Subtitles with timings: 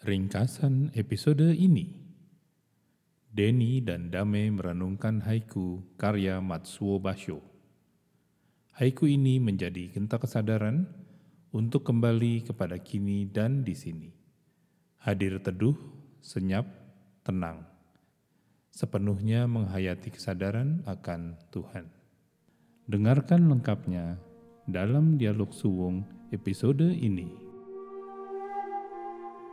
[0.00, 1.92] Ringkasan episode ini
[3.28, 7.44] Denny dan Dame merenungkan haiku karya Matsuo Basho.
[8.80, 10.88] Haiku ini menjadi genta kesadaran
[11.52, 14.08] untuk kembali kepada kini dan di sini.
[15.04, 15.76] Hadir teduh,
[16.24, 16.64] senyap,
[17.20, 17.68] tenang.
[18.72, 21.92] Sepenuhnya menghayati kesadaran akan Tuhan.
[22.88, 24.16] Dengarkan lengkapnya
[24.64, 27.49] dalam dialog suwung episode ini.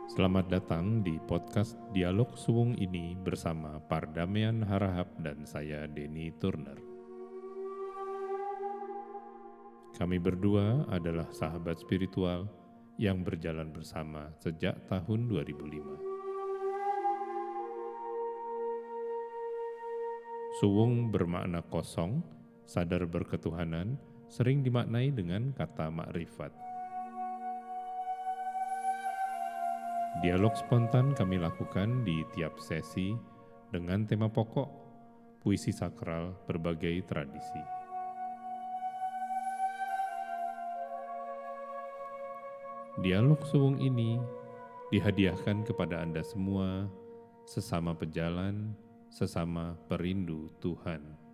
[0.08, 6.80] Selamat datang di podcast Dialog Suwung ini bersama Pardamian Harahap dan saya Denny Turner.
[10.00, 12.48] Kami berdua adalah sahabat spiritual
[12.96, 15.76] yang berjalan bersama sejak tahun 2005.
[20.56, 22.24] Suwung bermakna kosong,
[22.64, 24.00] sadar berketuhanan,
[24.32, 26.67] sering dimaknai dengan kata makrifat.
[30.18, 33.14] Dialog spontan kami lakukan di tiap sesi
[33.70, 34.66] dengan tema pokok
[35.38, 37.62] puisi sakral berbagai tradisi.
[42.98, 44.18] Dialog suwung ini
[44.90, 46.90] dihadiahkan kepada Anda semua
[47.46, 48.74] sesama pejalan,
[49.14, 51.27] sesama perindu Tuhan.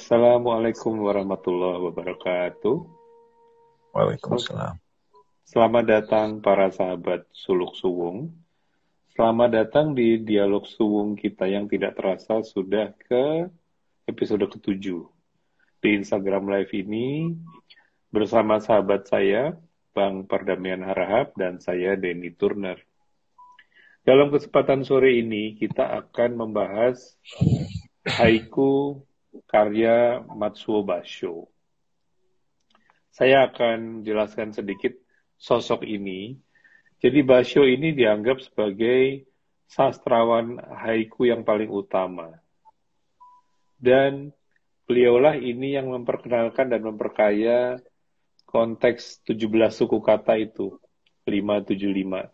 [0.00, 2.76] Assalamualaikum warahmatullahi wabarakatuh.
[3.92, 4.80] Waalaikumsalam.
[5.44, 8.32] Selamat datang para sahabat Suluk Suwung.
[9.12, 13.52] Selamat datang di dialog Suwung kita yang tidak terasa sudah ke
[14.08, 15.04] episode ketujuh.
[15.84, 17.36] Di Instagram Live ini
[18.08, 19.52] bersama sahabat saya,
[19.92, 22.80] Bang Perdamaian Harahap, dan saya, Denny Turner.
[24.00, 27.20] Dalam kesempatan sore ini, kita akan membahas
[28.08, 29.04] haiku
[29.46, 31.46] karya Matsuo Basho.
[33.10, 34.94] Saya akan jelaskan sedikit
[35.38, 36.38] sosok ini.
[37.00, 39.26] Jadi Basho ini dianggap sebagai
[39.70, 42.38] sastrawan haiku yang paling utama.
[43.80, 44.34] Dan
[44.84, 47.80] beliaulah ini yang memperkenalkan dan memperkaya
[48.44, 50.76] konteks 17 suku kata itu,
[51.24, 52.28] 575.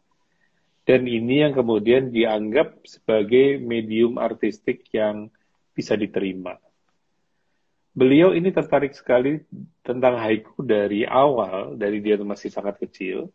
[0.87, 5.31] Dan ini yang kemudian dianggap sebagai medium artistik yang
[5.75, 6.57] bisa diterima
[7.97, 9.41] beliau ini tertarik sekali
[9.81, 13.33] tentang haiku dari awal, dari dia masih sangat kecil.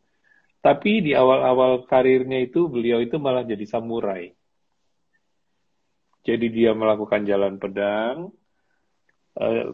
[0.62, 4.30] Tapi di awal-awal karirnya itu beliau itu malah jadi samurai.
[6.22, 8.30] Jadi dia melakukan jalan pedang,
[9.42, 9.74] eh,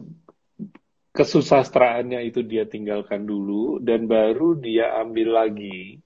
[1.12, 6.00] kesusastraannya itu dia tinggalkan dulu dan baru dia ambil lagi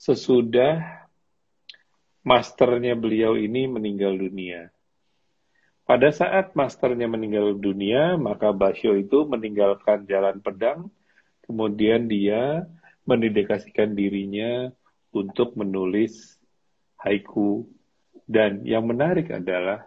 [0.00, 1.02] sesudah
[2.24, 4.72] masternya beliau ini meninggal dunia.
[5.92, 10.88] Pada saat masternya meninggal dunia, maka Basyo itu meninggalkan jalan pedang,
[11.44, 12.64] kemudian dia
[13.04, 14.72] mendedikasikan dirinya
[15.12, 16.40] untuk menulis
[16.96, 17.68] haiku.
[18.24, 19.84] Dan yang menarik adalah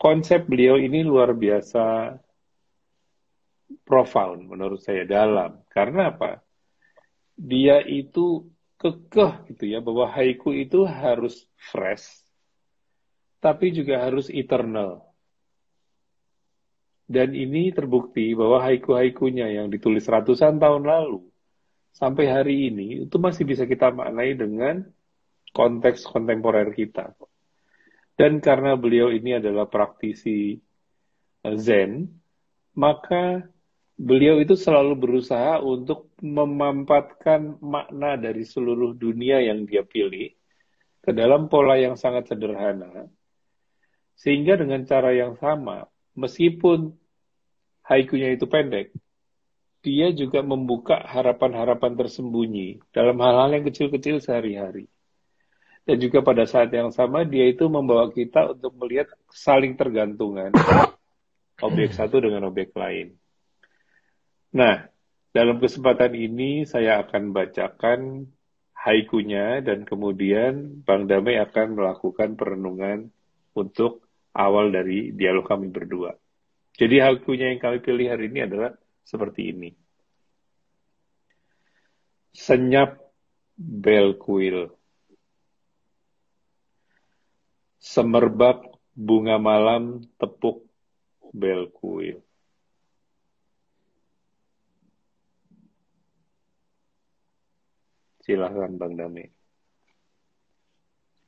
[0.00, 2.16] konsep beliau ini luar biasa
[3.84, 5.60] profound menurut saya dalam.
[5.68, 6.40] Karena apa?
[7.36, 8.48] Dia itu
[8.80, 12.24] kekeh gitu ya bahwa haiku itu harus fresh,
[13.40, 15.04] tapi juga harus eternal.
[17.06, 21.22] Dan ini terbukti bahwa haiku-haikunya yang ditulis ratusan tahun lalu
[21.94, 24.82] sampai hari ini itu masih bisa kita maknai dengan
[25.54, 27.14] konteks kontemporer kita.
[28.18, 30.58] Dan karena beliau ini adalah praktisi
[31.46, 32.10] eh, Zen,
[32.74, 33.46] maka
[33.96, 40.36] beliau itu selalu berusaha untuk memampatkan makna dari seluruh dunia yang dia pilih
[41.00, 43.08] ke dalam pola yang sangat sederhana
[44.16, 46.96] sehingga dengan cara yang sama, meskipun
[47.84, 48.90] haikunya itu pendek,
[49.84, 54.90] dia juga membuka harapan-harapan tersembunyi dalam hal-hal yang kecil-kecil sehari-hari.
[55.86, 60.50] Dan juga pada saat yang sama dia itu membawa kita untuk melihat saling tergantungan
[61.66, 63.14] objek satu dengan objek lain.
[64.50, 64.90] Nah,
[65.30, 68.26] dalam kesempatan ini saya akan bacakan
[68.74, 73.14] haikunya dan kemudian Bang Damai akan melakukan perenungan
[73.54, 74.05] untuk
[74.36, 76.12] awal dari dialog kami berdua.
[76.76, 79.72] Jadi hakunya yang kami pilih hari ini adalah seperti ini.
[82.36, 83.00] Senyap
[83.56, 84.68] bel kuil.
[87.80, 88.60] Semerbak
[88.92, 90.68] bunga malam tepuk
[91.32, 92.20] bel kuil.
[98.20, 99.24] Silahkan Bang Dami.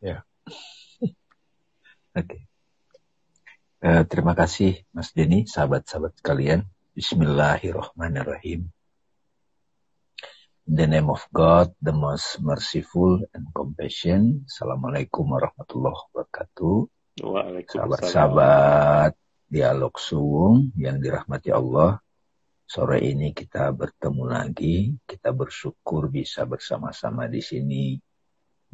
[0.03, 0.27] Ya.
[2.19, 2.48] Oke.
[3.79, 6.67] Uh, terima kasih Mas Denny, sahabat-sahabat kalian.
[6.99, 8.67] Bismillahirrahmanirrahim.
[10.67, 14.43] In the name of God, the most merciful and compassion.
[14.51, 16.91] Assalamualaikum warahmatullahi wabarakatuh.
[17.71, 19.15] Sahabat-sahabat
[19.47, 22.03] dialog suwung yang dirahmati Allah.
[22.67, 24.91] Sore ini kita bertemu lagi.
[25.07, 27.95] Kita bersyukur bisa bersama-sama di sini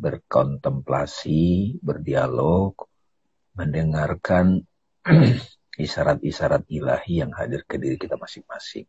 [0.01, 2.73] berkontemplasi, berdialog,
[3.53, 4.65] mendengarkan
[5.85, 8.89] isyarat-isyarat ilahi yang hadir ke diri kita masing-masing.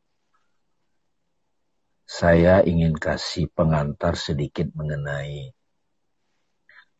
[2.05, 5.51] Saya ingin kasih pengantar sedikit mengenai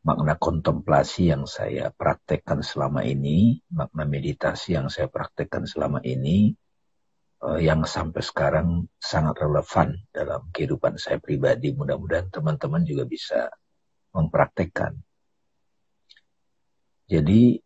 [0.06, 6.54] makna kontemplasi yang saya praktekkan selama ini, makna meditasi yang saya praktekkan selama ini,
[7.42, 11.74] eh, yang sampai sekarang sangat relevan dalam kehidupan saya pribadi.
[11.74, 13.50] Mudah-mudahan teman-teman juga bisa
[14.14, 14.94] mempraktekkan.
[17.06, 17.65] Jadi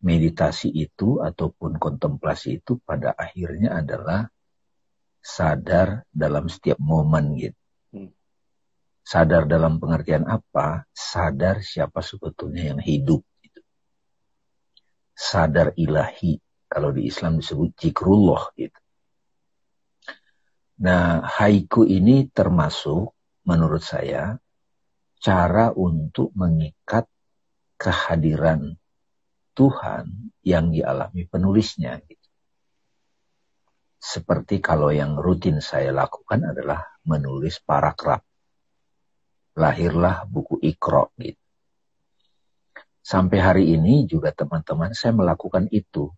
[0.00, 4.28] meditasi itu ataupun kontemplasi itu pada akhirnya adalah
[5.20, 7.60] sadar dalam setiap momen gitu.
[7.92, 8.10] Hmm.
[9.04, 10.88] Sadar dalam pengertian apa?
[10.92, 13.20] Sadar siapa sebetulnya yang hidup.
[13.44, 13.60] Gitu.
[15.12, 16.40] Sadar ilahi.
[16.70, 18.80] Kalau di Islam disebut jikrullah gitu.
[20.80, 23.12] Nah, haiku ini termasuk
[23.44, 24.38] menurut saya
[25.20, 27.04] cara untuk mengikat
[27.76, 28.79] kehadiran
[29.60, 32.00] Tuhan yang dialami penulisnya.
[32.00, 32.28] Gitu.
[34.00, 38.24] Seperti kalau yang rutin saya lakukan adalah menulis paragraf.
[39.60, 41.36] Lahirlah buku Ikro gitu.
[43.04, 46.08] Sampai hari ini juga teman-teman saya melakukan itu.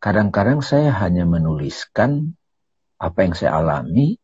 [0.00, 2.32] Kadang-kadang saya hanya menuliskan
[2.96, 4.16] apa yang saya alami,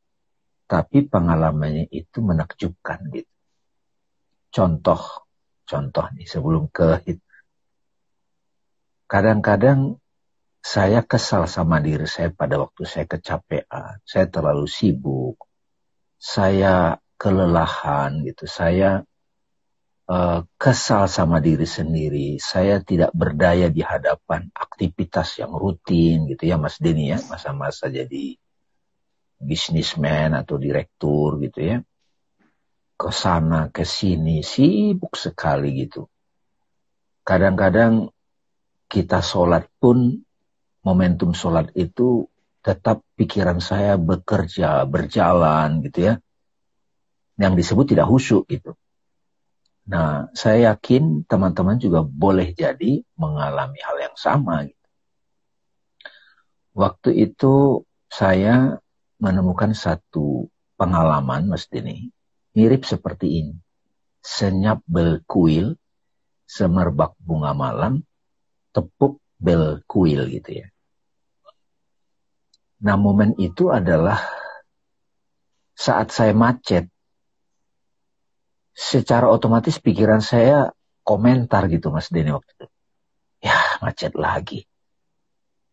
[0.64, 3.32] tapi pengalamannya itu menakjubkan gitu.
[4.48, 5.28] Contoh,
[5.68, 7.04] contoh nih sebelum ke
[9.10, 9.98] Kadang-kadang
[10.62, 13.98] saya kesal sama diri saya pada waktu saya kecapean.
[14.06, 15.34] Saya terlalu sibuk.
[16.14, 18.46] Saya kelelahan gitu.
[18.46, 19.02] Saya
[20.06, 22.38] uh, kesal sama diri sendiri.
[22.38, 27.18] Saya tidak berdaya di hadapan aktivitas yang rutin gitu ya Mas Denny ya.
[27.18, 28.38] Masa-masa jadi
[29.42, 31.76] bisnismen atau direktur gitu ya.
[32.94, 36.06] Ke sana, ke sini, sibuk sekali gitu.
[37.26, 38.12] Kadang-kadang
[38.90, 40.19] kita sholat pun
[40.82, 42.26] momentum sholat itu
[42.60, 46.14] tetap pikiran saya bekerja, berjalan gitu ya.
[47.38, 48.75] Yang disebut tidak khusyuk gitu.
[49.88, 54.69] Nah, saya yakin teman-teman juga boleh jadi mengalami hal yang sama.
[54.69, 54.87] Gitu.
[56.76, 58.76] Waktu itu saya
[59.16, 62.12] menemukan satu pengalaman Mas Dini,
[62.52, 63.54] mirip seperti ini.
[64.20, 65.81] Senyap belkuil,
[66.44, 68.04] semerbak bunga malam,
[68.81, 70.67] tepuk bel kuil gitu ya.
[72.81, 74.17] Nah momen itu adalah
[75.77, 76.88] saat saya macet,
[78.73, 80.73] secara otomatis pikiran saya
[81.05, 82.67] komentar gitu Mas Denny waktu itu.
[83.44, 84.65] Ya macet lagi.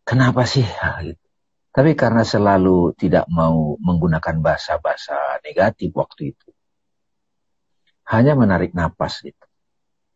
[0.08, 0.64] Kenapa sih?
[0.64, 1.24] Nah, gitu.
[1.72, 6.50] Tapi karena selalu tidak mau menggunakan bahasa-bahasa negatif waktu itu.
[8.08, 9.46] Hanya menarik napas gitu.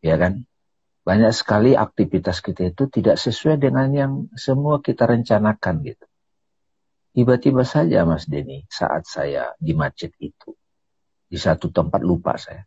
[0.02, 0.48] Ya kan?
[1.02, 6.06] Banyak sekali aktivitas kita itu tidak sesuai dengan yang semua kita rencanakan gitu.
[7.12, 10.54] Tiba-tiba saja Mas Denny saat saya di masjid itu.
[11.32, 12.64] Di satu tempat lupa saya.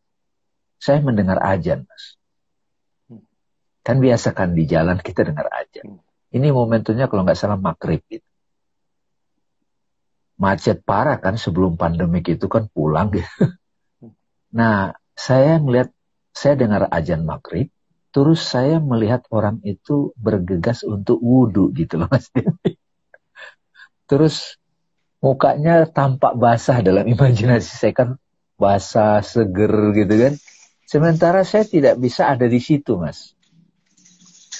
[0.82, 2.18] Saya mendengar ajan Mas.
[3.84, 6.00] Kan biasa kan di jalan kita dengar ajan.
[6.34, 8.26] Ini momentumnya kalau nggak salah maghrib gitu.
[10.34, 13.54] Macet parah kan sebelum pandemik itu kan pulang gitu.
[14.50, 15.94] Nah saya melihat,
[16.34, 17.73] saya dengar ajan maghrib
[18.14, 22.30] Terus saya melihat orang itu bergegas untuk wudhu gitu loh Mas
[24.06, 24.54] Terus
[25.18, 28.08] mukanya tampak basah dalam imajinasi saya kan
[28.54, 30.34] basah, seger gitu kan.
[30.86, 33.34] Sementara saya tidak bisa ada di situ Mas.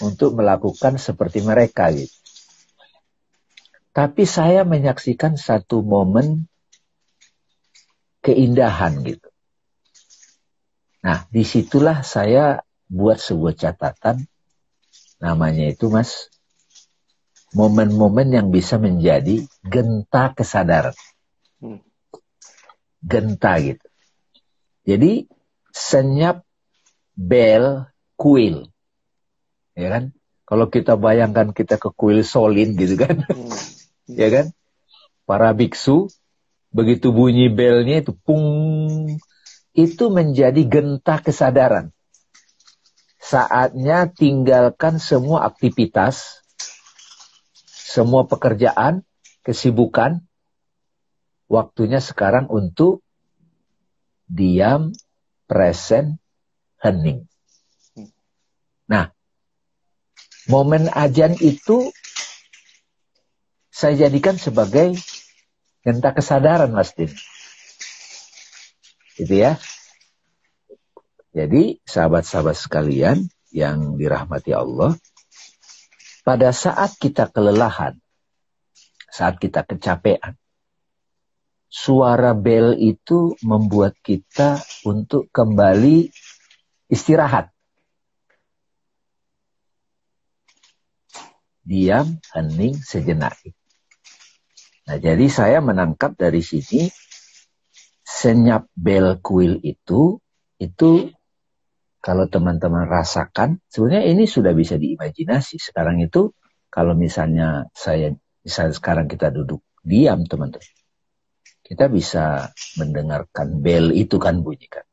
[0.03, 2.11] Untuk melakukan seperti mereka gitu.
[3.95, 6.51] Tapi saya menyaksikan satu momen
[8.27, 9.31] keindahan gitu.
[11.07, 14.29] Nah, di situlah saya buat sebuah catatan
[15.23, 16.29] namanya itu mas
[17.55, 20.93] momen-momen yang bisa menjadi genta kesadaran.
[21.63, 21.81] Hmm.
[23.05, 23.87] genta gitu.
[24.85, 25.31] Jadi
[25.71, 26.45] senyap
[27.15, 27.89] bel
[28.19, 28.69] kuil.
[29.79, 30.05] Ya kan?
[30.45, 33.25] Kalau kita bayangkan kita ke kuil solin gitu kan?
[33.25, 33.55] Hmm.
[34.11, 34.47] ya kan?
[35.25, 36.11] Para biksu
[36.75, 39.09] begitu bunyi belnya itu pung.
[39.73, 41.95] Itu menjadi genta kesadaran
[43.25, 46.45] saatnya tinggalkan semua aktivitas,
[47.65, 49.01] semua pekerjaan,
[49.41, 50.21] kesibukan.
[51.49, 53.01] Waktunya sekarang untuk
[54.29, 54.93] diam,
[55.49, 56.21] present,
[56.81, 57.25] hening.
[58.85, 59.13] Nah,
[60.49, 61.93] momen ajan itu
[63.73, 64.97] saya jadikan sebagai
[65.85, 67.13] genta kesadaran Mas Din.
[69.17, 69.61] Gitu ya.
[71.35, 74.95] Jadi sahabat-sahabat sekalian yang dirahmati Allah,
[76.23, 77.99] pada saat kita kelelahan,
[79.11, 80.39] saat kita kecapean,
[81.67, 86.07] suara bel itu membuat kita untuk kembali
[86.87, 87.51] istirahat.
[91.67, 93.35] Diam, hening, sejenak.
[94.87, 96.87] Nah, jadi saya menangkap dari sini
[98.07, 100.23] senyap bel kuil itu
[100.63, 101.11] itu
[102.05, 105.57] kalau teman-teman rasakan, sebenarnya ini sudah bisa diimajinasi.
[105.57, 106.37] Sekarang itu
[106.69, 108.13] kalau misalnya saya,
[108.45, 110.69] misalnya sekarang kita duduk diam teman-teman,
[111.65, 114.85] kita bisa mendengarkan bel itu kan bunyikan.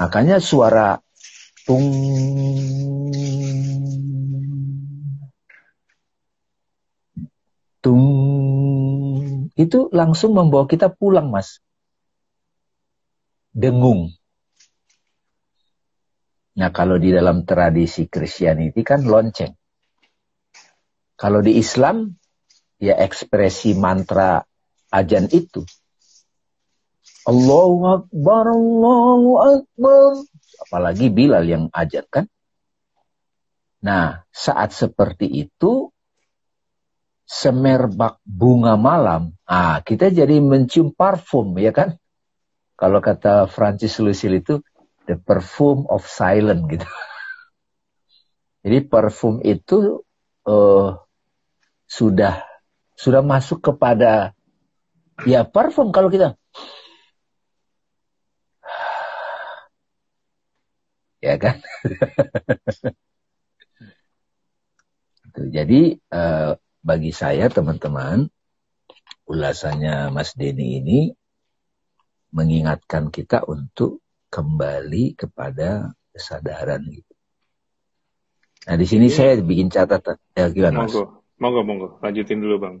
[0.00, 0.96] Makanya suara
[1.68, 1.84] tung
[7.84, 8.04] tung
[9.60, 11.60] itu langsung membawa kita pulang mas
[13.52, 14.16] dengung
[16.56, 19.52] Nah kalau di dalam tradisi Kristianiti kan lonceng.
[21.16, 22.08] Kalau di Islam
[22.80, 24.40] ya ekspresi mantra
[24.92, 25.64] ajan itu.
[27.26, 30.10] Allahu Akbar, Allahu Akbar.
[30.68, 32.24] Apalagi Bilal yang ajar kan.
[33.84, 35.92] Nah saat seperti itu
[37.28, 39.36] semerbak bunga malam.
[39.44, 42.00] Ah, kita jadi mencium parfum ya kan.
[42.76, 44.62] Kalau kata Francis Lucille itu
[45.06, 46.86] the perfume of silence gitu.
[48.66, 50.02] Jadi parfum itu
[50.50, 50.88] uh,
[51.86, 52.42] sudah
[52.98, 54.34] sudah masuk kepada
[55.22, 56.34] ya parfum kalau kita
[61.22, 61.62] ya kan.
[65.36, 68.26] Jadi uh, bagi saya teman-teman
[69.28, 71.00] ulasannya Mas Denny ini
[72.32, 77.14] mengingatkan kita untuk kembali kepada kesadaran gitu.
[78.66, 80.18] Nah di sini saya bikin catatan.
[80.34, 80.90] Ya gimana mas?
[80.90, 81.88] Monggo, monggo, monggo.
[82.02, 82.76] Lanjutin dulu bang.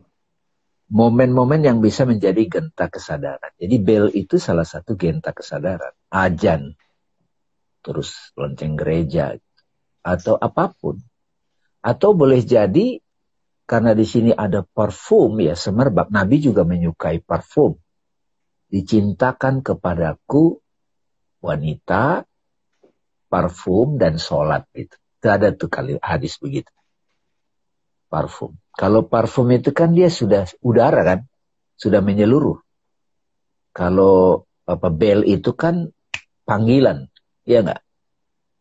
[0.86, 3.52] Momen-momen yang bisa menjadi genta kesadaran.
[3.58, 5.94] Jadi bel itu salah satu genta kesadaran.
[6.10, 6.78] Ajan,
[7.82, 9.34] terus lonceng gereja,
[10.02, 11.02] atau apa pun.
[11.82, 13.02] Atau boleh jadi
[13.66, 16.10] karena di sini ada parfum ya semerbak.
[16.10, 17.74] Nabi juga menyukai parfum.
[18.70, 20.62] Dicintakan kepadaku
[21.46, 22.26] wanita,
[23.30, 24.98] parfum, dan sholat gitu.
[25.22, 26.70] Itu ada tuh kali hadis begitu.
[28.06, 28.54] Parfum.
[28.76, 31.20] Kalau parfum itu kan dia sudah udara kan,
[31.74, 32.62] sudah menyeluruh.
[33.74, 35.90] Kalau apa bel itu kan
[36.46, 37.10] panggilan,
[37.44, 37.82] ya enggak?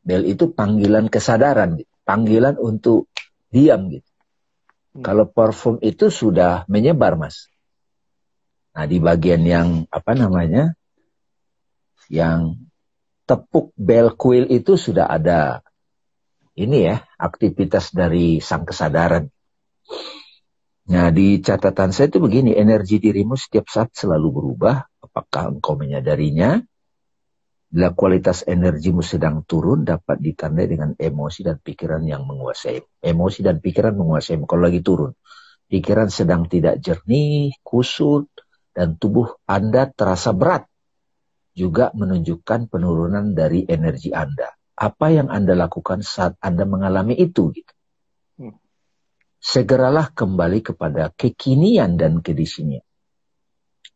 [0.05, 1.91] Bel itu panggilan kesadaran, gitu.
[2.05, 3.09] panggilan untuk
[3.49, 4.09] diam gitu.
[4.95, 5.03] Hmm.
[5.03, 7.49] Kalau parfum itu sudah menyebar mas.
[8.75, 10.75] Nah di bagian yang apa namanya,
[12.11, 12.64] yang
[13.25, 15.65] tepuk bel kuil itu sudah ada
[16.55, 19.27] ini ya, aktivitas dari sang kesadaran.
[20.85, 24.87] Nah, di catatan saya itu begini, energi dirimu setiap saat selalu berubah.
[25.03, 26.63] Apakah engkau menyadarinya?
[27.67, 32.79] Bila kualitas energimu sedang turun, dapat ditandai dengan emosi dan pikiran yang menguasai.
[33.03, 35.11] Emosi dan pikiran menguasai kalau lagi turun.
[35.67, 38.31] Pikiran sedang tidak jernih, kusut,
[38.71, 40.71] dan tubuh Anda terasa berat
[41.55, 44.51] juga menunjukkan penurunan dari energi Anda.
[44.75, 47.55] Apa yang Anda lakukan saat Anda mengalami itu?
[47.55, 47.73] Gitu.
[48.43, 48.59] Hmm.
[49.39, 52.83] Segeralah kembali kepada kekinian dan kedisinian.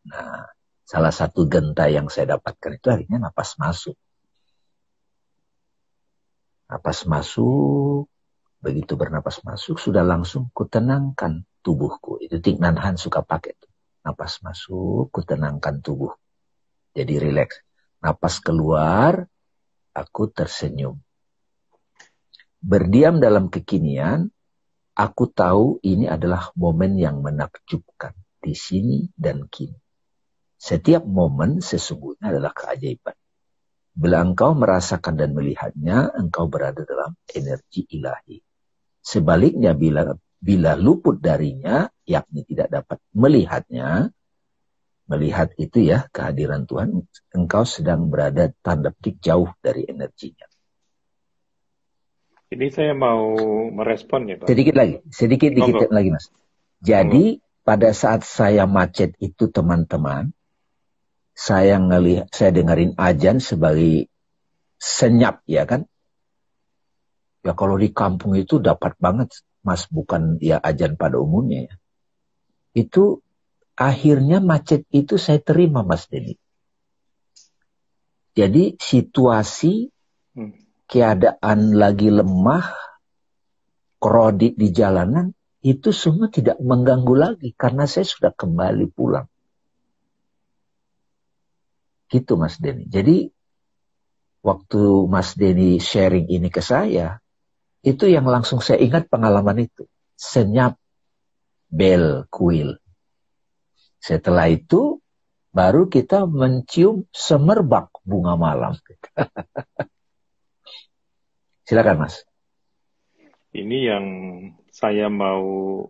[0.07, 0.47] Nah,
[0.87, 3.99] salah satu genta yang saya dapatkan itu akhirnya napas masuk.
[6.71, 8.07] Napas masuk,
[8.63, 12.23] begitu bernapas masuk, sudah langsung kutenangkan tubuhku.
[12.23, 13.51] Itu Tik Nanhan suka pakai.
[14.07, 16.15] Napas masuk, kutenangkan tubuh
[16.99, 17.63] jadi rileks.
[18.03, 19.27] Napas keluar,
[19.95, 20.99] aku tersenyum.
[22.59, 24.27] Berdiam dalam kekinian,
[24.95, 28.11] aku tahu ini adalah momen yang menakjubkan
[28.43, 29.79] di sini dan kini.
[30.59, 33.15] Setiap momen sesungguhnya adalah keajaiban.
[33.95, 38.43] Bila engkau merasakan dan melihatnya, engkau berada dalam energi ilahi.
[38.99, 44.11] Sebaliknya bila bila luput darinya, yakni tidak dapat melihatnya,
[45.09, 50.45] melihat itu ya kehadiran Tuhan, engkau sedang berada tanda petik jauh dari energinya.
[52.49, 53.33] Ini saya mau
[53.73, 54.49] merespon ya Pak.
[54.49, 55.93] Sedikit lagi, sedikit dikit Monggo.
[55.93, 56.25] lagi Mas.
[56.81, 60.33] Jadi pada saat saya macet itu teman-teman,
[61.33, 64.09] saya ngelihat, saya dengerin ajan sebagai
[64.81, 65.85] senyap ya kan.
[67.45, 69.29] Ya kalau di kampung itu dapat banget
[69.61, 71.75] Mas, bukan ya ajan pada umumnya ya.
[72.73, 73.21] Itu
[73.79, 76.35] akhirnya macet itu saya terima Mas Dedi.
[78.35, 79.87] Jadi situasi
[80.29, 80.53] Hmm.
[80.85, 82.69] keadaan lagi lemah,
[83.97, 85.33] krodit di jalanan,
[85.65, 89.27] itu semua tidak mengganggu lagi karena saya sudah kembali pulang.
[92.07, 92.85] Gitu Mas Denny.
[92.87, 93.27] Jadi
[94.45, 97.19] waktu Mas Denny sharing ini ke saya,
[97.83, 99.83] itu yang langsung saya ingat pengalaman itu.
[100.15, 100.77] Senyap
[101.69, 102.79] bel kuil.
[103.99, 105.03] Setelah itu
[105.51, 108.73] baru kita mencium semerbak bunga malam.
[111.67, 112.23] Silakan Mas.
[113.53, 114.05] Ini yang
[114.69, 115.83] saya mau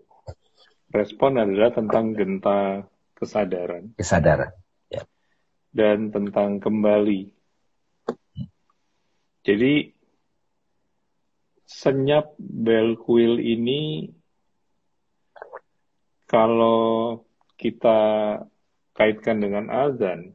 [0.90, 4.50] respon adalah tentang genta kesadaran Kesadaran.
[5.70, 7.30] dan tentang kembali.
[9.46, 9.94] Jadi
[11.70, 14.10] senyap bel kuil ini
[16.26, 17.22] kalau
[17.60, 18.00] kita
[18.96, 20.32] kaitkan dengan azan,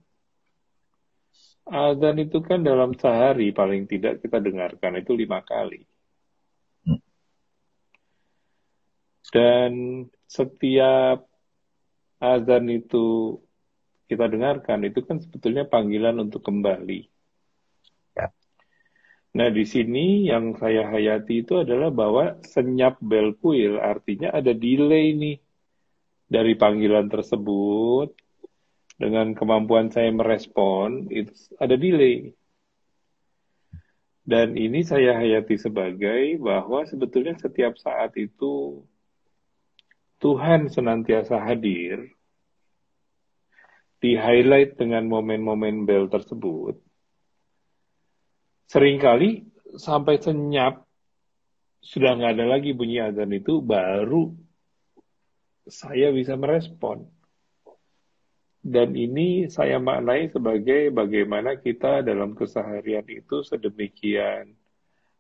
[1.65, 5.89] azan itu kan dalam sehari paling tidak kita dengarkan itu lima kali.
[9.33, 11.27] Dan setiap
[12.23, 13.41] azan itu
[14.07, 17.01] kita dengarkan itu kan sebetulnya panggilan untuk kembali.
[18.15, 18.31] Ya.
[19.35, 25.17] Nah, di sini yang saya hayati itu adalah bahwa senyap bel kuil artinya ada delay
[25.19, 25.37] nih
[26.35, 28.11] dari panggilan tersebut
[28.99, 31.31] dengan kemampuan saya merespon itu
[31.63, 32.35] ada delay.
[34.27, 38.83] Dan ini saya hayati sebagai bahwa sebetulnya setiap saat itu
[40.19, 42.09] Tuhan senantiasa hadir
[44.01, 46.81] di highlight dengan momen-momen bel tersebut,
[48.69, 49.45] sering kali
[49.77, 50.85] sampai senyap
[51.85, 54.33] sudah nggak ada lagi bunyi azan itu baru
[55.69, 57.09] saya bisa merespon.
[58.65, 64.57] Dan ini saya maknai sebagai bagaimana kita dalam keseharian itu sedemikian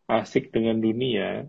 [0.08, 1.44] asik dengan dunia.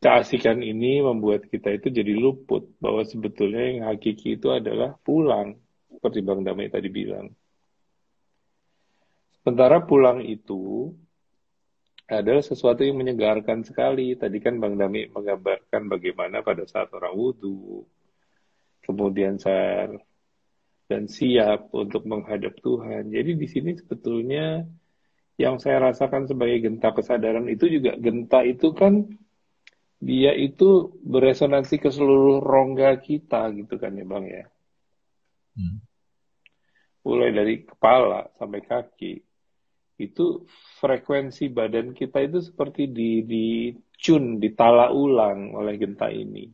[0.00, 5.56] Keasikan ini membuat kita itu jadi luput bahwa sebetulnya yang hakiki itu adalah pulang,
[5.92, 7.32] seperti Bang Damai tadi bilang.
[9.40, 10.92] Sementara pulang itu
[12.04, 14.12] adalah sesuatu yang menyegarkan sekali.
[14.16, 17.88] Tadi kan Bang Dami menggambarkan bagaimana pada saat orang wudhu,
[18.84, 19.96] kemudian sadar
[20.84, 23.08] dan siap untuk menghadap Tuhan.
[23.08, 24.68] Jadi di sini sebetulnya
[25.40, 29.08] yang saya rasakan sebagai genta kesadaran itu juga genta itu kan
[30.04, 34.44] dia itu beresonansi ke seluruh rongga kita gitu kan ya Bang ya.
[35.56, 35.80] Hmm.
[37.04, 39.23] Mulai dari kepala sampai kaki
[39.94, 40.44] itu
[40.82, 43.46] frekuensi badan kita itu seperti di di
[43.94, 46.50] tune, ditala ulang oleh genta ini.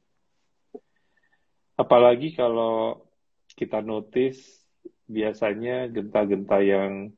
[1.81, 3.01] Apalagi kalau
[3.57, 4.61] kita notice
[5.09, 7.11] biasanya genta-genta yang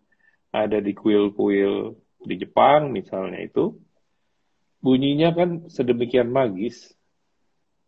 [0.55, 3.77] ada di kuil-kuil di Jepang misalnya itu
[4.79, 6.95] bunyinya kan sedemikian magis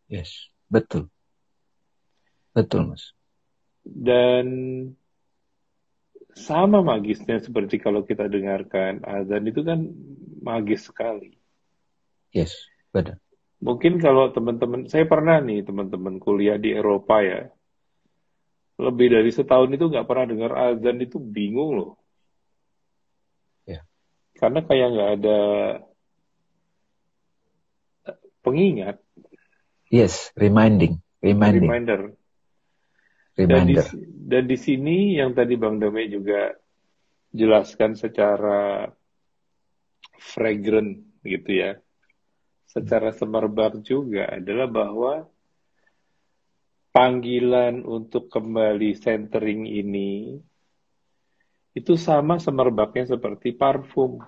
[0.05, 1.09] Yes, betul.
[2.55, 3.11] Betul, Mas.
[3.85, 4.47] dan
[6.35, 9.87] sama magisnya seperti kalau kita dengarkan azan itu kan
[10.43, 11.39] magis sekali.
[12.35, 12.53] Yes,
[12.91, 13.17] betul.
[13.63, 17.49] Mungkin kalau teman-teman, saya pernah nih teman-teman kuliah di Eropa ya,
[18.83, 21.93] lebih dari setahun itu nggak pernah dengar azan itu bingung loh.
[23.65, 23.87] Ya.
[24.37, 25.41] Karena kayak nggak ada
[28.45, 29.01] pengingat,
[29.95, 32.01] Yes, reminding, reminding, reminder.
[33.35, 33.75] Dan di,
[34.31, 36.55] dan di sini yang tadi Bang Dame juga
[37.35, 38.87] jelaskan secara
[40.23, 41.75] fragrant gitu ya,
[42.71, 45.13] secara semerbak juga adalah bahwa
[46.95, 50.39] panggilan untuk kembali centering ini
[51.75, 54.23] itu sama semerbaknya seperti parfum.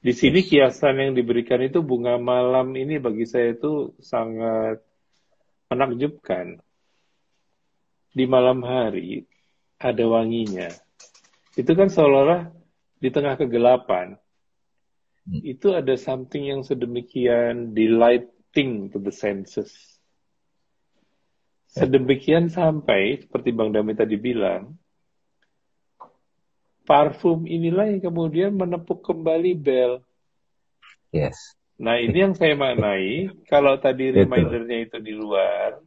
[0.00, 4.80] Di sini kiasan yang diberikan itu bunga malam ini bagi saya itu sangat
[5.68, 6.60] menakjubkan.
[8.14, 9.26] Di malam hari
[9.82, 10.70] ada wanginya.
[11.58, 12.54] Itu kan seolah-olah
[13.02, 14.14] di tengah kegelapan.
[15.26, 15.42] Hmm.
[15.42, 19.74] Itu ada something yang sedemikian delighting to the senses.
[21.74, 24.78] Sedemikian sampai, seperti Bang Dami tadi bilang,
[26.86, 29.98] parfum inilah yang kemudian menepuk kembali bel.
[31.10, 31.34] Yes.
[31.74, 35.82] Nah ini yang saya maknai, kalau tadi remindernya itu di luar,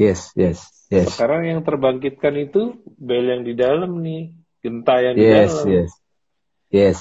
[0.00, 1.12] Yes, yes, yes.
[1.14, 4.32] sekarang yang terbangkitkan itu bel yang di dalam nih,
[4.64, 5.66] genta yang di Yes, dalam.
[5.68, 5.92] yes.
[6.72, 7.00] Yes.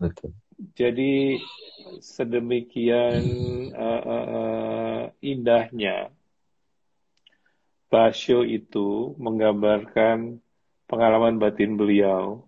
[0.00, 0.34] Betul.
[0.74, 1.38] Jadi
[2.02, 3.22] sedemikian
[3.72, 6.12] uh, uh, uh, indahnya
[7.90, 10.38] Basyo itu menggambarkan
[10.86, 12.46] pengalaman batin beliau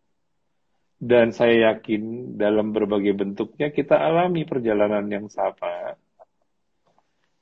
[1.03, 5.99] dan saya yakin dalam berbagai bentuknya kita alami perjalanan yang sama.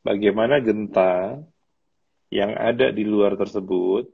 [0.01, 1.45] Bagaimana genta
[2.31, 4.07] yang ada di luar tersebut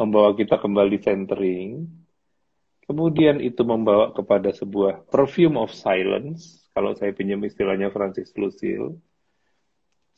[0.00, 1.88] membawa kita kembali centering,
[2.84, 9.00] kemudian itu membawa kepada sebuah perfume of silence, kalau saya pinjam istilahnya Francis Lucille,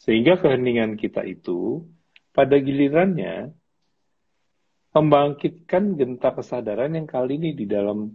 [0.03, 1.87] sehingga keheningan kita itu
[2.31, 3.51] pada gilirannya
[4.95, 8.11] membangkitkan genta kesadaran yang kali ini di dalam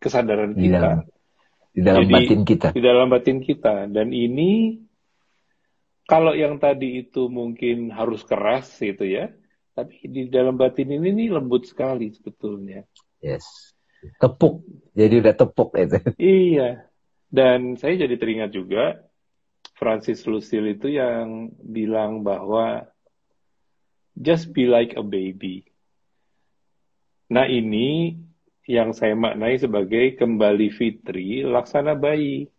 [0.00, 0.98] kesadaran Di kita, dalam,
[1.72, 2.68] di dalam Jadi, batin kita.
[2.72, 3.74] di dalam batin kita.
[3.92, 4.80] Dan ini
[6.10, 9.30] kalau yang tadi itu mungkin harus keras gitu ya,
[9.78, 12.82] tapi di dalam batin ini nih lembut sekali sebetulnya.
[13.22, 13.46] Yes.
[14.18, 14.66] Tepuk.
[14.98, 15.98] Jadi udah tepuk itu.
[16.18, 16.90] Iya.
[17.30, 19.06] Dan saya jadi teringat juga
[19.78, 22.90] Francis Lucille itu yang bilang bahwa
[24.18, 25.62] just be like a baby.
[27.30, 28.18] Nah ini
[28.66, 32.50] yang saya maknai sebagai kembali fitri laksana bayi.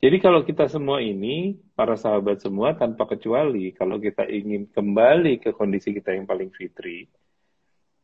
[0.00, 5.52] Jadi kalau kita semua ini, para sahabat semua tanpa kecuali, kalau kita ingin kembali ke
[5.52, 7.04] kondisi kita yang paling fitri,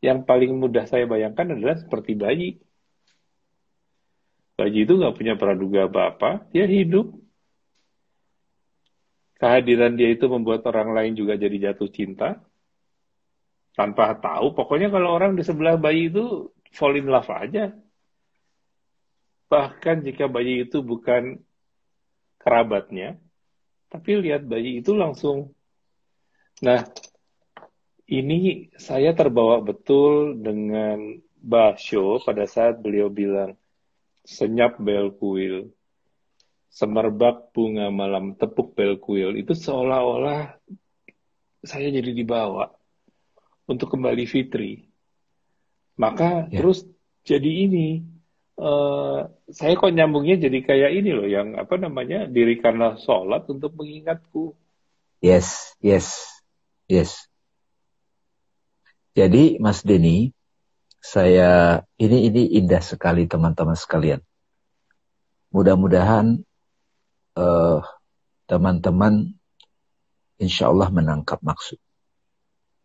[0.05, 2.61] yang paling mudah saya bayangkan adalah seperti bayi.
[4.53, 7.17] Bayi itu nggak punya praduga apa-apa, dia hidup.
[9.41, 12.45] Kehadiran dia itu membuat orang lain juga jadi jatuh cinta.
[13.73, 17.73] Tanpa tahu, pokoknya kalau orang di sebelah bayi itu fall in love aja.
[19.49, 21.41] Bahkan jika bayi itu bukan
[22.47, 23.19] kerabatnya,
[23.91, 25.51] tapi lihat bayi itu langsung.
[26.63, 26.87] Nah,
[28.07, 33.59] ini saya terbawa betul dengan Basyo pada saat beliau bilang,
[34.23, 35.75] senyap bel kuil,
[36.71, 40.55] semerbak bunga malam tepuk bel kuil, itu seolah-olah
[41.67, 42.71] saya jadi dibawa
[43.67, 44.87] untuk kembali fitri.
[45.99, 46.63] Maka Ya.
[46.63, 46.87] terus
[47.27, 48.07] jadi ini,
[48.57, 49.19] eh,
[49.53, 54.57] saya kok nyambungnya jadi kayak ini loh, yang apa namanya, dirikanlah sholat untuk mengingatku.
[55.21, 56.41] Yes, yes,
[56.85, 57.25] yes.
[59.17, 60.29] Jadi Mas Denny,
[61.01, 64.21] saya ini ini indah sekali teman-teman sekalian.
[65.49, 66.45] Mudah-mudahan
[67.37, 67.79] eh,
[68.45, 69.37] teman-teman
[70.37, 71.81] insya Allah menangkap maksud.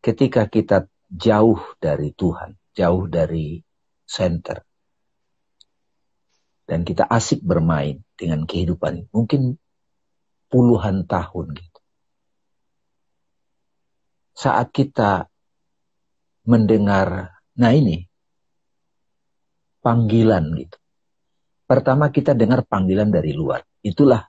[0.03, 3.61] Ketika kita jauh dari Tuhan, jauh dari
[4.09, 4.65] center,
[6.73, 9.61] dan kita asik bermain dengan kehidupan, mungkin
[10.49, 11.81] puluhan tahun gitu.
[14.33, 15.29] Saat kita
[16.49, 18.09] mendengar, nah ini,
[19.85, 20.81] panggilan gitu.
[21.69, 23.61] Pertama kita dengar panggilan dari luar.
[23.85, 24.25] Itulah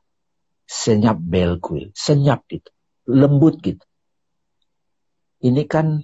[0.68, 1.96] senyap bel kuil.
[1.96, 2.68] Senyap gitu.
[3.08, 3.88] Lembut gitu.
[5.48, 6.04] Ini kan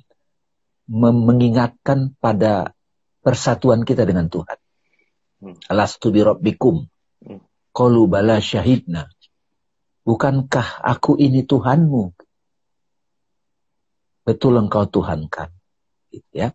[0.88, 2.72] mengingatkan pada
[3.20, 4.56] persatuan kita dengan Tuhan.
[5.40, 5.56] Hmm.
[5.72, 6.88] Alastu bi rabbikum.
[7.24, 7.42] Hmm.
[7.72, 9.08] Qalu bala syahidna.
[10.04, 12.12] Bukankah aku ini Tuhanmu?
[14.28, 15.54] Betul engkau Tuhan kan?
[16.12, 16.50] Gitu ya.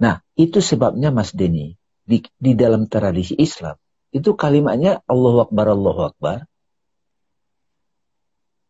[0.00, 1.76] Nah, itu sebabnya Mas Denny,
[2.08, 3.76] di, di dalam tradisi Islam,
[4.10, 6.48] itu kalimatnya Allahu Akbar, Allahu Akbar.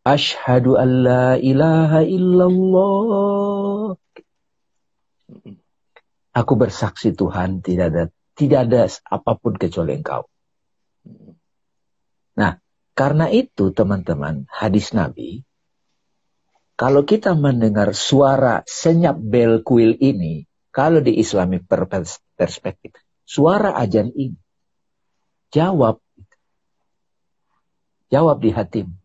[0.02, 3.94] Ashhadu an la ilaha illallah.
[6.30, 8.04] Aku bersaksi Tuhan tidak ada
[8.40, 10.24] tidak ada apa pun kecuali Engkau.
[12.40, 12.56] Nah,
[12.96, 15.44] karena itu teman-teman, hadis Nabi,
[16.80, 21.84] kalau kita mendengar suara senyap bel kuil ini, kalau di islami per-
[22.32, 22.96] perspektif,
[23.28, 24.40] suara ajan ini,
[25.52, 26.00] jawab.
[28.08, 28.96] Jawab di hatimu.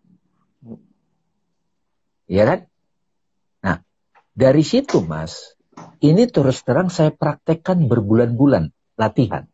[2.26, 2.60] Ya kan?
[3.62, 3.78] Nah,
[4.34, 5.54] dari situ mas,
[6.02, 9.48] ini terus terang saya praktekkan berbulan-bulan latihan.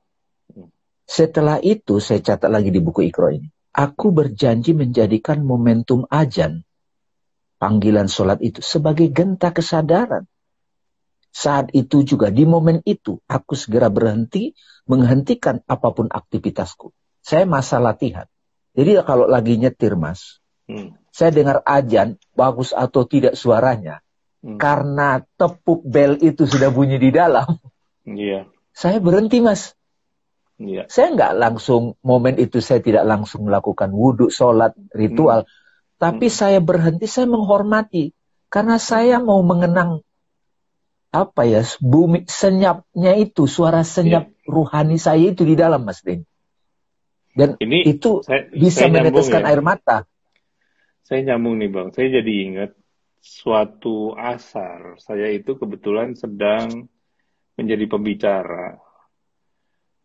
[1.06, 3.52] Setelah itu saya catat lagi di buku Ikro ini.
[3.72, 6.64] Aku berjanji menjadikan momentum ajan,
[7.60, 10.28] panggilan sholat itu sebagai genta kesadaran.
[11.32, 14.52] Saat itu juga di momen itu aku segera berhenti
[14.88, 16.92] menghentikan apa pun aktivitasku.
[17.24, 18.28] Saya masa latihan.
[18.76, 20.96] Jadi kalau lagi nyetir mas, Hmm.
[21.12, 24.00] saya dengar ajan bagus atau tidak suaranya,
[24.40, 24.56] hmm.
[24.56, 27.60] karena tepuk bel itu sudah bunyi di dalam.
[28.08, 28.48] Iya.
[28.72, 29.76] Saya berhenti mas.
[30.62, 30.86] Iya.
[30.88, 35.44] Saya nggak langsung momen itu saya tidak langsung melakukan wudhu, sholat, ritual.
[35.44, 35.52] Hmm.
[35.98, 36.36] Tapi hmm.
[36.36, 38.14] saya berhenti, saya menghormati.
[38.52, 40.04] Karena saya mau mengenang
[41.12, 44.48] apa ya bumi senyapnya itu suara senyap ya.
[44.48, 46.24] rohani saya itu di dalam Mas Den.
[47.32, 49.48] Dan ini itu saya, bisa saya meneteskan ya.
[49.56, 49.98] air mata.
[51.04, 51.92] Saya nyambung nih Bang.
[51.96, 52.72] Saya jadi ingat
[53.20, 55.00] suatu asar.
[55.00, 56.92] Saya itu kebetulan sedang
[57.60, 58.80] menjadi pembicara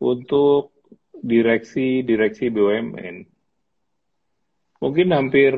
[0.02, 0.76] untuk
[1.16, 3.16] direksi-direksi BUMN.
[4.82, 5.56] Mungkin hampir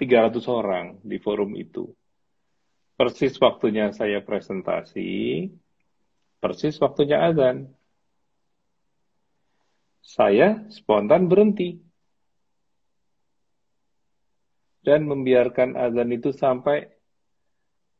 [0.00, 1.92] 300 orang di forum itu
[2.98, 5.46] persis waktunya saya presentasi,
[6.42, 7.70] persis waktunya azan.
[10.02, 11.78] Saya spontan berhenti.
[14.82, 16.90] Dan membiarkan azan itu sampai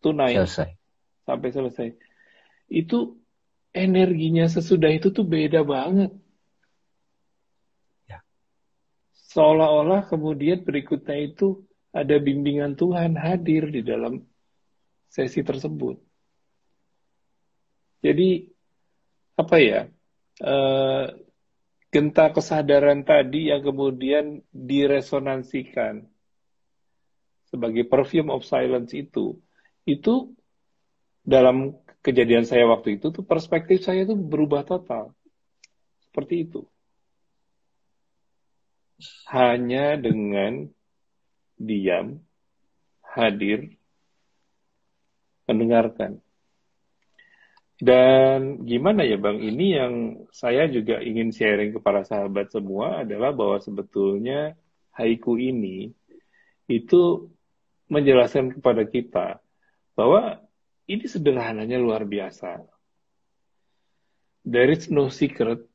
[0.02, 0.34] tunai.
[0.34, 0.70] Selesai.
[1.28, 1.88] Sampai selesai.
[2.68, 3.18] Itu
[3.72, 6.12] energinya sesudah itu tuh beda banget.
[8.08, 8.20] Ya.
[9.32, 14.24] Seolah-olah kemudian berikutnya itu ada bimbingan Tuhan hadir di dalam
[15.08, 15.96] sesi tersebut.
[17.98, 18.46] Jadi
[19.34, 19.80] apa ya
[20.44, 21.06] uh,
[21.88, 26.04] genta kesadaran tadi yang kemudian diresonansikan
[27.48, 29.40] sebagai perfume of silence itu
[29.88, 30.36] itu
[31.24, 31.72] dalam
[32.08, 35.12] kejadian saya waktu itu tuh perspektif saya tuh berubah total.
[36.08, 36.64] Seperti itu.
[39.28, 40.72] Hanya dengan
[41.60, 42.24] diam
[43.04, 43.76] hadir
[45.44, 46.24] mendengarkan.
[47.78, 49.94] Dan gimana ya Bang, ini yang
[50.34, 54.58] saya juga ingin sharing kepada sahabat semua adalah bahwa sebetulnya
[54.96, 55.94] haiku ini
[56.66, 57.30] itu
[57.86, 59.38] menjelaskan kepada kita
[59.94, 60.42] bahwa
[60.88, 62.64] ini sederhananya luar biasa.
[64.48, 65.68] There is no secret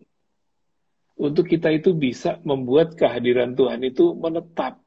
[1.13, 4.81] untuk kita itu bisa membuat kehadiran Tuhan itu menetap.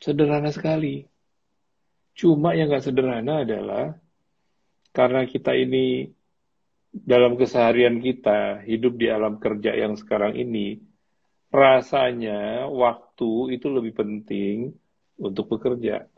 [0.00, 1.04] Sederhana sekali.
[2.16, 3.96] Cuma yang gak sederhana adalah
[4.92, 6.12] karena kita ini
[6.92, 10.76] dalam keseharian kita hidup di alam kerja yang sekarang ini,
[11.48, 14.76] rasanya waktu itu lebih penting
[15.16, 16.11] untuk bekerja.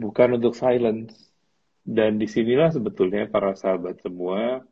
[0.00, 1.12] Bukan untuk silence.
[1.84, 4.64] Dan di sinilah sebetulnya para sahabat semua,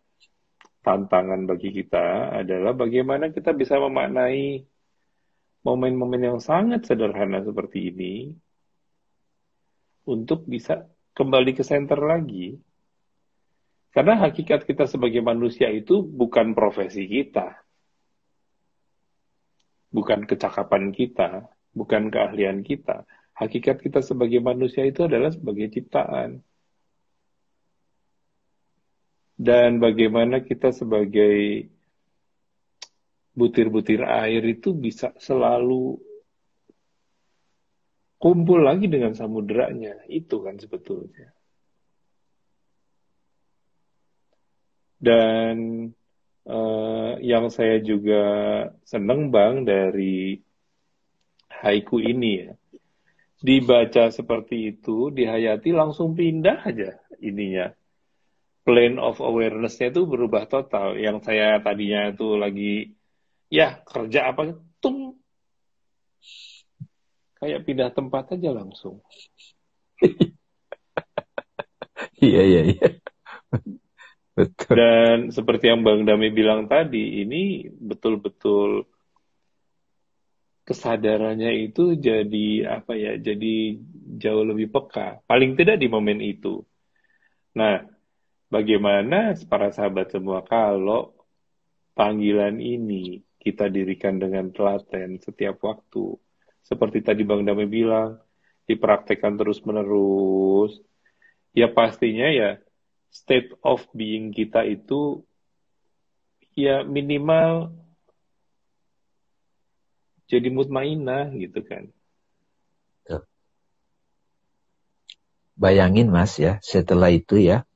[0.81, 4.65] tantangan bagi kita adalah bagaimana kita bisa memaknai
[5.61, 8.15] momen-momen yang sangat sederhana seperti ini
[10.09, 12.57] untuk bisa kembali ke center lagi.
[13.93, 17.59] Karena hakikat kita sebagai manusia itu bukan profesi kita.
[19.93, 23.05] Bukan kecakapan kita, bukan keahlian kita.
[23.39, 26.43] Hakikat kita sebagai manusia itu adalah sebagai ciptaan.
[29.39, 31.71] Dan bagaimana kita sebagai
[33.39, 36.03] butir-butir air itu bisa selalu
[38.19, 40.03] kumpul lagi dengan samudranya.
[40.11, 41.31] Itu kan sebetulnya.
[44.99, 45.87] Dan
[46.43, 48.27] uh, yang saya juga
[48.83, 50.43] seneng bang dari
[51.63, 52.58] haiku ini ya.
[53.39, 57.71] Dibaca seperti itu, dihayati langsung pindah aja ininya.
[58.67, 60.99] Plane of awareness-nya itu berubah total.
[60.99, 62.99] Yang saya tadinya itu lagi
[63.49, 65.17] ya kerja apa tung
[67.41, 69.01] kayak pindah tempat aja langsung
[72.21, 72.89] iya iya iya
[74.37, 78.85] betul dan seperti yang bang Dami bilang tadi ini betul-betul
[80.69, 83.81] kesadarannya itu jadi apa ya jadi
[84.21, 86.61] jauh lebih peka paling tidak di momen itu
[87.57, 87.89] nah
[88.53, 91.17] bagaimana para sahabat semua kalau
[91.97, 96.19] panggilan ini kita dirikan dengan telaten setiap waktu.
[96.61, 98.21] Seperti tadi Bang Dame bilang,
[98.69, 100.77] dipraktekkan terus-menerus.
[101.57, 102.61] Ya pastinya ya
[103.09, 105.25] state of being kita itu
[106.53, 107.73] ya minimal
[110.29, 111.89] jadi mutmainah gitu kan.
[115.59, 117.67] Bayangin mas ya, setelah itu ya,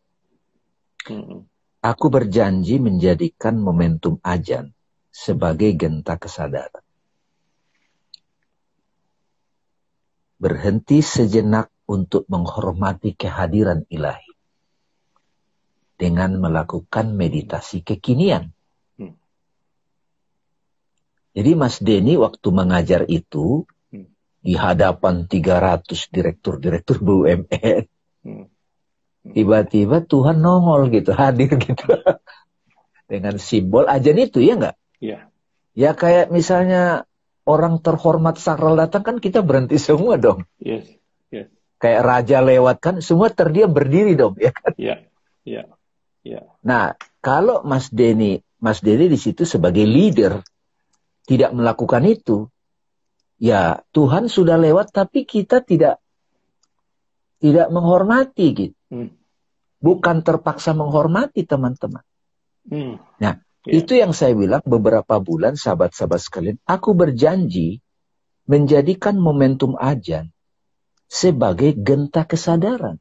[1.11, 1.51] hmm.
[1.83, 4.71] aku berjanji menjadikan momentum ajan
[5.11, 6.87] sebagai genta kesadaran.
[10.38, 14.31] Berhenti sejenak untuk menghormati kehadiran ilahi
[15.99, 18.55] dengan melakukan meditasi kekinian.
[21.33, 21.37] Hmm.
[21.40, 24.12] Jadi Mas Denny waktu mengajar itu, hmm.
[24.45, 27.88] di hadapan 300 direktur-direktur BUMN.
[28.23, 28.47] Hmm.
[29.23, 31.88] Tiba-tiba Tuhan nongol gitu, hadir gitu.
[33.11, 34.77] Dengan simbol ajan itu, ya enggak?
[35.01, 35.18] Iya.
[35.73, 37.09] Ya kayak misalnya
[37.49, 40.45] orang terhormat sakral datang kan kita berhenti semua dong.
[40.61, 40.85] Yes.
[41.33, 41.49] yes.
[41.81, 44.75] Kayak raja lewat kan semua terdiam berdiri dong, ya kan?
[44.77, 44.97] Iya.
[45.49, 45.62] Iya.
[46.23, 46.40] Iya.
[46.62, 50.42] Nah, kalau Mas Denny, Mas Denny di situ sebagai leader
[51.33, 52.53] tidak melakukan itu,
[53.40, 55.97] ya Tuhan sudah lewat tapi kita tidak
[57.40, 58.77] tidak menghormati gitu.
[58.92, 59.16] Hmm.
[59.81, 62.05] Bukan terpaksa menghormati teman-teman.
[62.68, 63.01] Hmm.
[63.16, 63.73] Nah, yeah.
[63.81, 67.81] itu yang saya bilang beberapa bulan sahabat-sahabat sekalian, aku berjanji
[68.45, 70.29] menjadikan momentum ajan
[71.09, 73.01] sebagai genta kesadaran.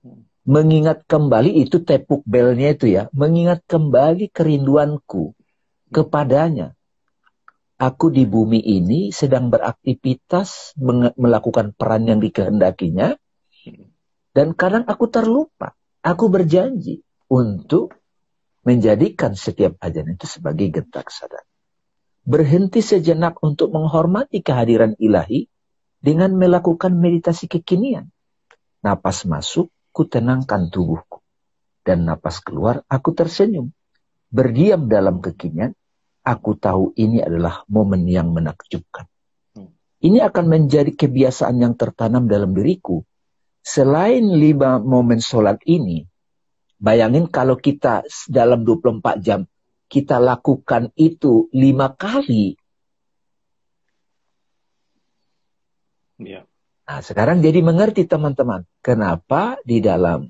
[0.00, 0.24] Hmm.
[0.48, 5.36] Mengingat kembali itu tepuk belnya itu ya, mengingat kembali kerinduanku
[5.92, 6.72] kepadanya
[7.82, 10.78] aku di bumi ini sedang beraktivitas
[11.18, 13.18] melakukan peran yang dikehendakinya
[14.30, 15.74] dan kadang aku terlupa.
[16.02, 17.94] Aku berjanji untuk
[18.62, 21.42] menjadikan setiap ajan itu sebagai gentak sadar.
[22.22, 25.50] Berhenti sejenak untuk menghormati kehadiran ilahi
[25.98, 28.10] dengan melakukan meditasi kekinian.
[28.82, 31.22] Napas masuk, ku tenangkan tubuhku.
[31.82, 33.70] Dan napas keluar, aku tersenyum.
[34.30, 35.74] Berdiam dalam kekinian,
[36.22, 39.10] aku tahu ini adalah momen yang menakjubkan.
[39.54, 39.74] Hmm.
[39.98, 43.02] Ini akan menjadi kebiasaan yang tertanam dalam diriku.
[43.62, 46.02] Selain lima momen sholat ini,
[46.82, 49.46] bayangin kalau kita dalam 24 jam,
[49.86, 52.58] kita lakukan itu lima kali.
[56.18, 56.46] Ya.
[56.82, 60.26] Nah, sekarang jadi mengerti teman-teman, kenapa di dalam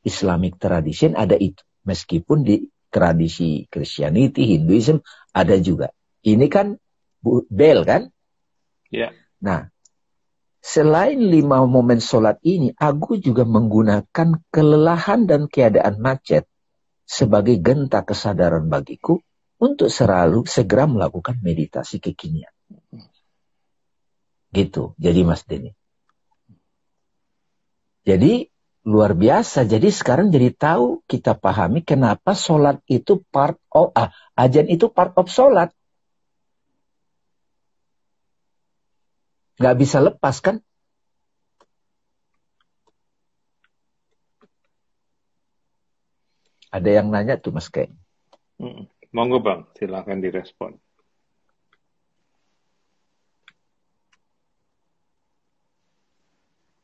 [0.00, 1.60] Islamic tradition ada itu.
[1.84, 5.00] Meskipun di tradisi Christianity, Hinduism
[5.32, 5.94] ada juga.
[6.26, 6.76] Ini kan
[7.48, 8.10] bel kan?
[8.90, 9.14] Ya.
[9.40, 9.70] Nah,
[10.60, 16.44] selain lima momen sholat ini, aku juga menggunakan kelelahan dan keadaan macet
[17.06, 19.22] sebagai genta kesadaran bagiku
[19.60, 22.52] untuk selalu segera melakukan meditasi kekinian.
[24.50, 25.70] Gitu, jadi Mas Denny.
[28.02, 28.50] Jadi
[28.84, 29.68] luar biasa.
[29.68, 35.12] Jadi sekarang jadi tahu kita pahami kenapa sholat itu part of ah, ajan itu part
[35.20, 35.72] of sholat.
[39.60, 40.64] Gak bisa lepas kan?
[46.70, 47.92] Ada yang nanya tuh Mas Keng.
[48.56, 48.86] Hmm.
[49.10, 50.78] Monggo Bang, silahkan direspon.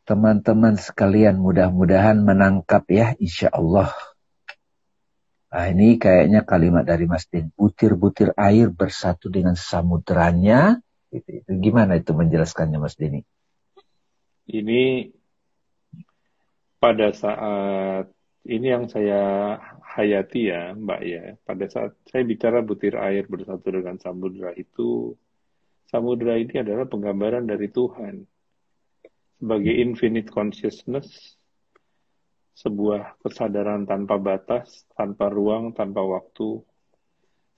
[0.07, 3.91] Teman-teman sekalian mudah-mudahan menangkap ya insya Allah.
[5.51, 7.51] Nah ini kayaknya kalimat dari Mas Din.
[7.51, 10.79] Butir-butir air bersatu dengan samudranya.
[11.11, 11.51] Gitu, itu.
[11.59, 13.27] Gimana itu menjelaskannya Mas Dini?
[14.47, 15.11] Ini
[16.79, 18.07] pada saat
[18.47, 21.35] ini yang saya hayati ya Mbak ya.
[21.43, 25.19] Pada saat saya bicara butir air bersatu dengan samudra itu,
[25.91, 28.36] samudra ini adalah penggambaran dari Tuhan
[29.37, 31.37] sebagai infinite consciousness,
[32.57, 36.65] sebuah kesadaran tanpa batas, tanpa ruang, tanpa waktu.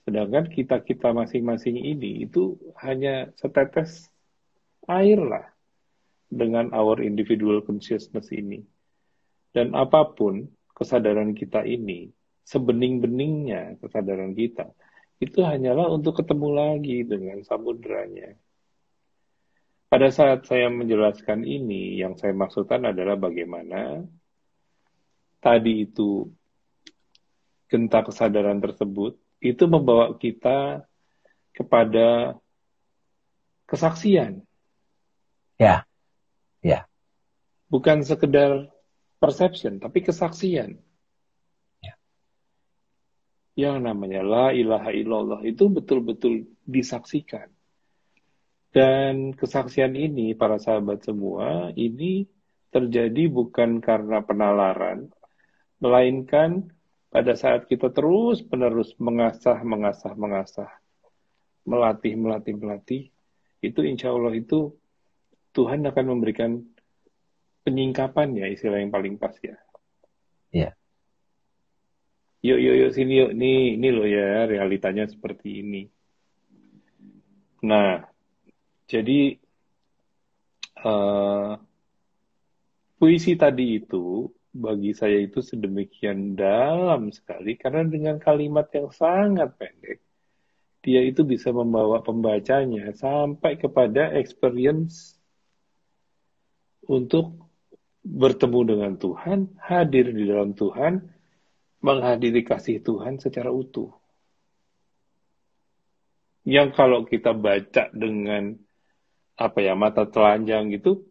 [0.03, 4.11] Sedangkan kita-kita masing-masing ini itu hanya setetes
[4.91, 5.47] air lah
[6.27, 8.59] dengan our individual consciousness ini.
[9.55, 12.11] Dan apa pun kesadaran kita ini,
[12.43, 14.69] sebening-beningnya kesadaran kita,
[15.19, 18.35] itu hanyalah untuk ketemu lagi dengan samudranya.
[19.89, 24.05] Pada saat saya menjelaskan ini, yang saya maksudkan adalah bagaimana
[25.41, 26.29] tadi itu
[27.65, 30.85] genta kesadaran tersebut itu membawa kita
[31.57, 32.37] kepada
[33.65, 34.45] kesaksian.
[35.57, 35.89] Ya,
[36.61, 36.85] ya.
[37.65, 38.69] Bukan sekedar
[39.17, 40.77] perception, tapi kesaksian.
[41.81, 41.93] Ya.
[43.57, 47.49] Yang namanya la ilaha illallah itu betul-betul disaksikan.
[48.69, 52.29] Dan kesaksian ini, para sahabat semua, ini
[52.69, 55.09] terjadi bukan karena penalaran,
[55.81, 56.69] melainkan
[57.09, 60.69] pada saat kita terus menerus mengasah, mengasah, mengasah,
[61.65, 63.03] melatih, melatih, melatih,
[63.65, 64.77] itu insya Allah itu
[65.57, 66.61] Tuhan akan memberikan
[67.65, 69.57] penyingkapan ya istilah yang paling pas ya.
[70.53, 70.71] Iya.
[72.39, 75.83] Yuk, yuk, yuk sini yuk, nih, ini loh ya realitanya seperti ini.
[77.65, 77.99] Nah,
[78.89, 79.37] jadi
[80.81, 81.53] uh,
[82.97, 90.01] puisi tadi itu bagi saya itu sedemikian dalam sekali karena dengan kalimat yang sangat pendek
[90.79, 95.19] dia itu bisa membawa pembacanya sampai kepada experience
[96.87, 97.35] untuk
[98.01, 101.03] bertemu dengan Tuhan, hadir di dalam Tuhan,
[101.83, 103.91] menghadiri kasih Tuhan secara utuh.
[106.47, 108.57] Yang kalau kita baca dengan
[109.39, 111.07] apa ya mata telanjang gitu,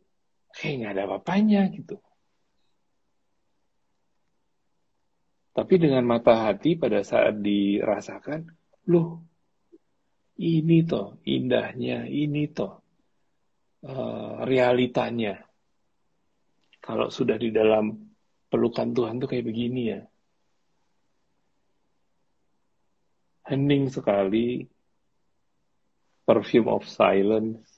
[0.53, 1.97] kayak nggak ada apa-apanya gitu.
[5.57, 8.47] Tapi dengan mata hati pada saat dirasakan,
[8.93, 9.25] loh,
[10.39, 12.79] ini toh indahnya, ini toh
[13.83, 15.43] uh, realitanya.
[16.79, 17.91] Kalau sudah di dalam
[18.47, 20.01] pelukan Tuhan tuh kayak begini ya.
[23.51, 24.63] Hening sekali,
[26.23, 27.78] perfume of silence,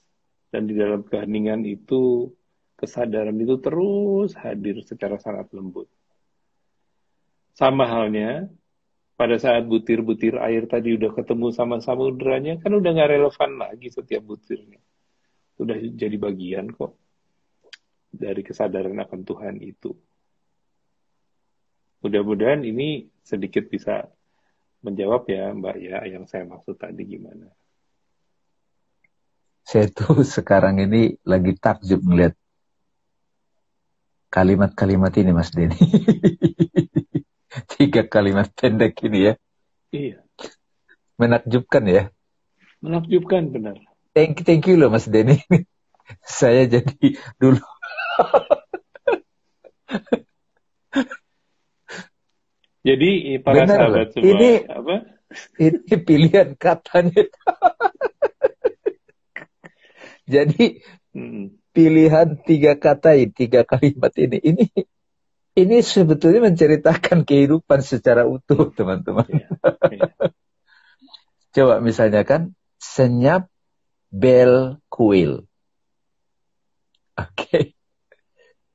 [0.51, 2.29] dan di dalam keheningan itu
[2.75, 5.87] kesadaran itu terus hadir secara sangat lembut.
[7.55, 8.51] Sama halnya,
[9.15, 14.25] pada saat butir-butir air tadi udah ketemu sama samudranya, kan udah nggak relevan lagi setiap
[14.27, 14.81] butirnya.
[15.61, 16.97] Udah jadi bagian kok
[18.11, 19.95] dari kesadaran akan Tuhan itu.
[22.01, 24.09] Mudah-mudahan ini sedikit bisa
[24.81, 27.47] menjawab ya Mbak ya yang saya maksud tadi gimana.
[29.71, 32.35] Saya tuh sekarang ini lagi takjub melihat
[34.27, 35.79] kalimat-kalimat ini Mas Denny.
[37.71, 39.33] Tiga kalimat pendek ini ya.
[39.95, 40.17] Iya.
[41.15, 42.03] Menakjubkan ya.
[42.83, 43.79] Menakjubkan benar.
[44.11, 45.39] Thank you, thank you loh Mas Denny.
[46.27, 47.63] Saya jadi dulu.
[52.83, 54.95] jadi para benar, sahabat semua ini, apa?
[55.55, 57.23] Ini pilihan katanya.
[60.25, 60.81] Jadi
[61.71, 64.65] pilihan tiga kata ini, tiga kalimat ini, ini
[65.51, 69.27] ini sebetulnya menceritakan kehidupan secara utuh, teman-teman.
[69.27, 69.47] Iya,
[69.91, 70.09] iya.
[71.55, 73.51] Coba misalnya kan, senyap
[74.07, 75.43] bel kuil.
[77.19, 77.27] Oke.
[77.35, 77.63] Okay.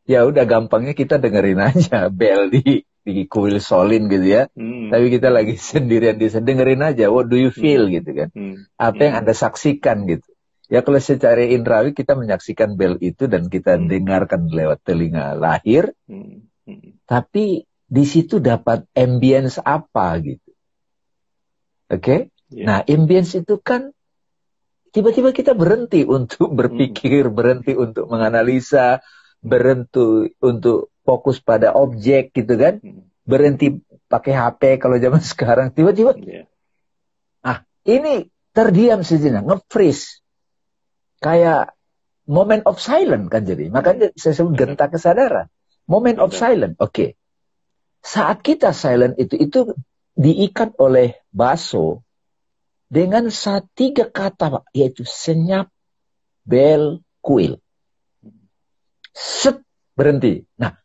[0.06, 4.52] Ya udah gampangnya kita dengerin aja bel di di kuil solin gitu ya.
[4.52, 4.92] Hmm.
[4.92, 7.08] Tapi kita lagi sendirian di dengerin aja.
[7.08, 7.92] What do you feel hmm.
[7.96, 8.28] gitu kan?
[8.36, 8.68] Hmm.
[8.76, 9.20] Apa yang hmm.
[9.24, 10.28] anda saksikan gitu?
[10.66, 13.86] Ya kalau secara indrawi kita menyaksikan bel itu dan kita hmm.
[13.86, 15.94] dengarkan lewat telinga lahir.
[16.10, 16.46] Hmm
[17.06, 20.50] tapi di situ dapat ambience apa gitu.
[21.86, 22.02] Oke?
[22.02, 22.20] Okay?
[22.50, 22.54] Ya.
[22.58, 22.66] Yeah.
[22.66, 23.94] Nah, ambience itu kan
[24.90, 27.34] tiba-tiba kita berhenti untuk berpikir, hmm.
[27.34, 29.02] berhenti untuk menganalisa,
[29.38, 32.82] berhenti untuk fokus pada objek gitu kan.
[32.82, 33.06] Hmm.
[33.26, 33.78] Berhenti
[34.10, 36.18] pakai HP kalau zaman sekarang tiba-tiba.
[36.18, 36.50] Yeah.
[37.46, 40.25] Ah, ini terdiam sejenak, nge-freeze.
[41.20, 41.76] Kayak
[42.26, 43.70] moment of silence kan jadi.
[43.70, 45.46] Makanya saya sebut genta kesadaran.
[45.86, 46.76] Moment of silent.
[46.82, 46.90] Oke.
[46.90, 47.10] Okay.
[48.02, 49.74] Saat kita silent itu itu
[50.14, 52.06] diikat oleh baso
[52.86, 55.70] dengan saat tiga kata yaitu senyap,
[56.46, 57.58] bel, kuil.
[59.10, 59.62] Set
[59.96, 60.44] berhenti.
[60.60, 60.76] Nah,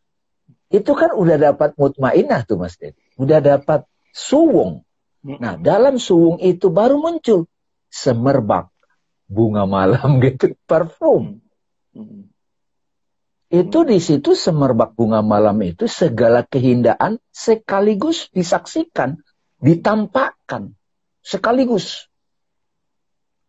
[0.71, 2.97] itu kan udah dapat mutmainah tuh Mas Dedi.
[3.19, 4.87] Udah dapat suwung.
[5.21, 7.45] Nah, dalam suwung itu baru muncul
[7.91, 8.70] semerbak
[9.31, 11.39] bunga malam gitu, parfum
[13.51, 19.19] itu di situ semerbak bunga malam itu segala kehindaan sekaligus disaksikan,
[19.59, 20.71] ditampakkan
[21.19, 22.07] sekaligus.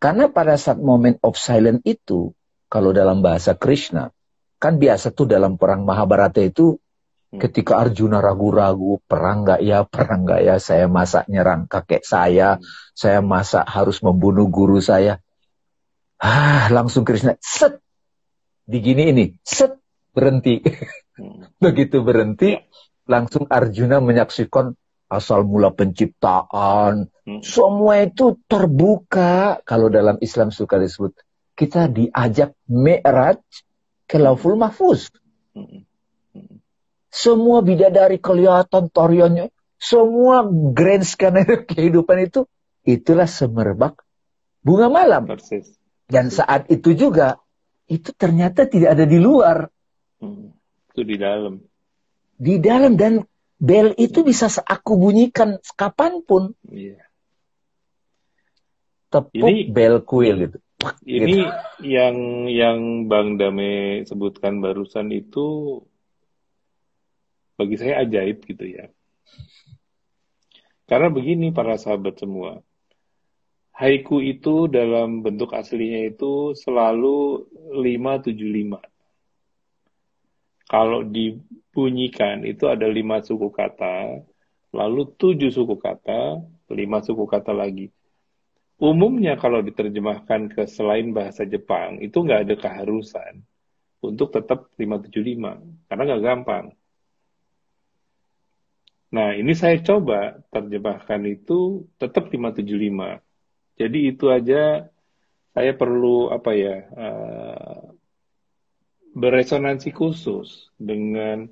[0.03, 2.35] Karena pada saat moment of silence itu,
[2.67, 4.11] kalau dalam bahasa Krishna,
[4.59, 6.83] kan biasa tuh dalam perang Mahabharata itu
[7.31, 7.39] hmm.
[7.39, 12.67] ketika Arjuna ragu-ragu, perang nggak ya, perang nggak ya, saya masak nyerang kakek saya, hmm.
[12.99, 15.23] saya masak harus membunuh guru saya.
[16.23, 17.83] Ah, langsung Krishna, set,
[18.63, 19.75] digini ini, set,
[20.15, 20.63] berhenti.
[21.19, 21.51] Hmm.
[21.65, 22.63] Begitu berhenti, ya.
[23.11, 24.79] langsung Arjuna menyaksikan
[25.11, 27.11] asal mula penciptaan.
[27.27, 27.43] Hmm.
[27.43, 29.59] Semua itu terbuka.
[29.67, 31.19] Kalau dalam Islam suka disebut,
[31.59, 33.43] kita diajak mi'raj
[34.07, 35.11] ke lauful mahfuz.
[35.59, 35.83] Hmm.
[37.11, 39.51] Semua bidadari kelihatan tariannya.
[39.75, 42.47] Semua grand scanner kehidupan itu,
[42.87, 43.99] itulah semerbak
[44.63, 45.27] bunga malam.
[45.27, 45.82] Persis.
[46.07, 47.41] Dan saat itu juga,
[47.89, 49.69] itu ternyata tidak ada di luar.
[50.21, 50.53] Hmm.
[50.93, 51.61] Itu di dalam.
[52.37, 53.23] Di dalam dan
[53.63, 56.53] bel itu bisa aku bunyikan kapan pun.
[56.67, 57.01] Iya.
[59.13, 60.59] Tepuk ini, bel kuil gitu.
[61.07, 61.87] Ini gitu.
[61.87, 62.17] yang
[62.51, 65.79] yang Bang Dame sebutkan barusan itu
[67.55, 68.91] bagi saya ajaib gitu ya.
[70.91, 72.67] Karena begini para sahabat semua.
[73.83, 78.93] Haiku itu dalam bentuk aslinya itu selalu 575
[80.73, 84.25] kalau dibunyikan itu ada lima suku kata,
[84.73, 86.41] lalu tujuh suku kata,
[86.73, 87.93] lima suku kata lagi.
[88.81, 93.45] Umumnya kalau diterjemahkan ke selain bahasa Jepang, itu nggak ada keharusan.
[94.03, 96.75] untuk tetap 575 karena nggak gampang.
[99.15, 103.23] Nah, ini saya coba terjemahkan itu tetap 575.
[103.77, 104.89] Jadi itu aja
[105.53, 107.93] saya perlu apa ya uh,
[109.13, 111.49] beresonansi khusus dengan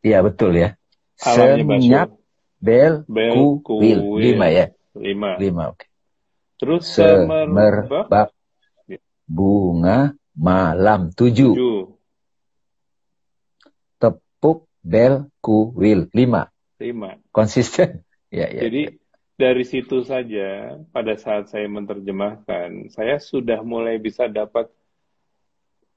[0.00, 0.80] Iya betul ya.
[1.20, 2.16] Senyap
[2.56, 4.16] bel, bel ku, wil.
[4.16, 4.72] Lima ya.
[4.96, 5.36] Lima.
[5.36, 5.84] Lima oke.
[5.84, 5.88] Okay.
[6.60, 8.32] Terus semerbak
[9.28, 11.52] bunga malam tujuh.
[11.52, 11.80] tujuh.
[14.00, 16.48] Tepuk bel kuil lima.
[16.80, 17.20] Lima.
[17.28, 18.00] Konsisten.
[18.32, 18.60] ya, ya.
[18.64, 18.99] Jadi ya.
[19.40, 24.68] Dari situ saja pada saat saya menerjemahkan, saya sudah mulai bisa dapat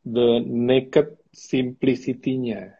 [0.07, 2.79] the naked simplicity-nya.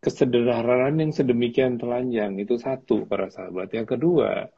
[0.00, 3.68] Kesederhanaan yang sedemikian telanjang itu satu para sahabat.
[3.72, 4.48] Yang kedua,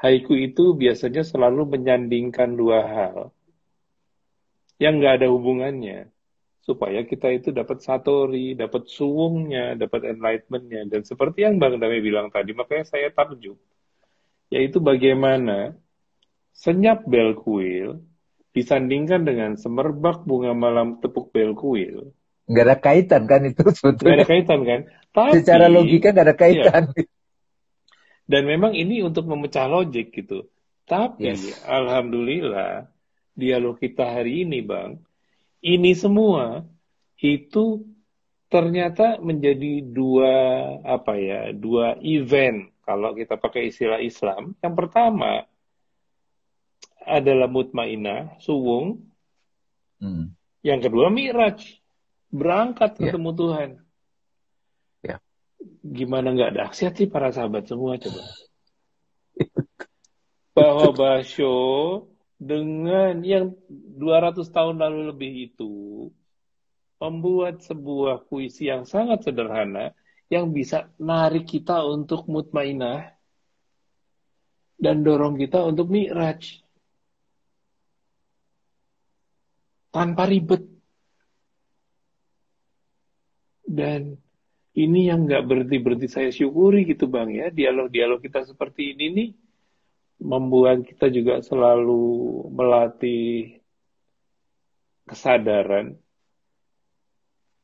[0.00, 3.16] haiku itu biasanya selalu menyandingkan dua hal
[4.80, 6.08] yang nggak ada hubungannya
[6.60, 10.86] supaya kita itu dapat satori, dapat suwungnya, dapat enlightenmentnya.
[10.86, 13.56] Dan seperti yang Bang Dami bilang tadi, makanya saya takjub.
[14.52, 15.74] Yaitu bagaimana
[16.52, 18.02] senyap bel kuil
[18.50, 22.12] disandingkan dengan semerbak bunga malam tepuk bel kuil.
[22.50, 24.02] Nggak ada kaitan kan itu sebetulnya.
[24.02, 24.80] Nggak ada kaitan kan.
[25.10, 26.82] Tapi, Secara logika nggak ada kaitan.
[26.92, 27.04] Iya.
[28.30, 30.46] Dan memang ini untuk memecah logik gitu.
[30.86, 31.62] Tapi yes.
[31.66, 32.90] alhamdulillah
[33.34, 34.98] dialog kita hari ini bang,
[35.60, 36.64] ini semua
[37.20, 37.84] itu
[38.50, 40.34] ternyata menjadi dua
[40.82, 44.58] apa ya dua event kalau kita pakai istilah Islam.
[44.58, 45.46] Yang pertama
[47.06, 49.06] adalah mutmainah, suwung.
[50.02, 50.34] Hmm.
[50.66, 51.62] Yang kedua mi'raj,
[52.34, 53.02] berangkat yeah.
[53.06, 53.70] ketemu Tuhan.
[55.06, 55.20] Yeah.
[55.86, 58.22] Gimana nggak dahsyat sih para sahabat semua coba?
[60.58, 61.54] Bahwa Basyo
[62.40, 66.08] dengan yang 200 tahun lalu lebih itu
[66.96, 69.92] membuat sebuah puisi yang sangat sederhana
[70.32, 73.12] yang bisa narik kita untuk mutmainah
[74.80, 76.64] dan dorong kita untuk mi'raj.
[79.92, 80.64] Tanpa ribet.
[83.66, 84.16] Dan
[84.72, 87.52] ini yang nggak berhenti-berhenti saya syukuri gitu Bang ya.
[87.52, 89.28] Dialog-dialog kita seperti ini nih
[90.20, 93.56] membuat kita juga selalu melatih
[95.08, 95.96] kesadaran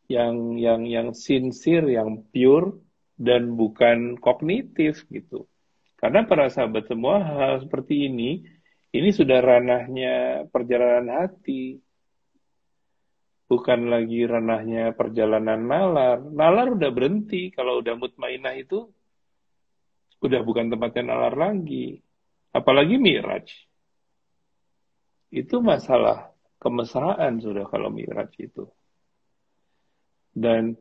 [0.09, 2.81] yang yang yang sincere, yang pure
[3.21, 5.45] dan bukan kognitif gitu.
[6.01, 8.41] Karena para sahabat semua hal seperti ini
[8.97, 11.85] ini sudah ranahnya perjalanan hati.
[13.47, 16.19] Bukan lagi ranahnya perjalanan nalar.
[16.19, 17.55] Nalar udah berhenti.
[17.55, 18.91] Kalau udah mutmainah itu
[20.19, 22.06] udah bukan tempatnya nalar lagi
[22.57, 23.53] Apalagi Miraj.
[25.29, 28.65] Itu masalah kemesraan sudah kalau Miraj itu.
[30.33, 30.73] Dan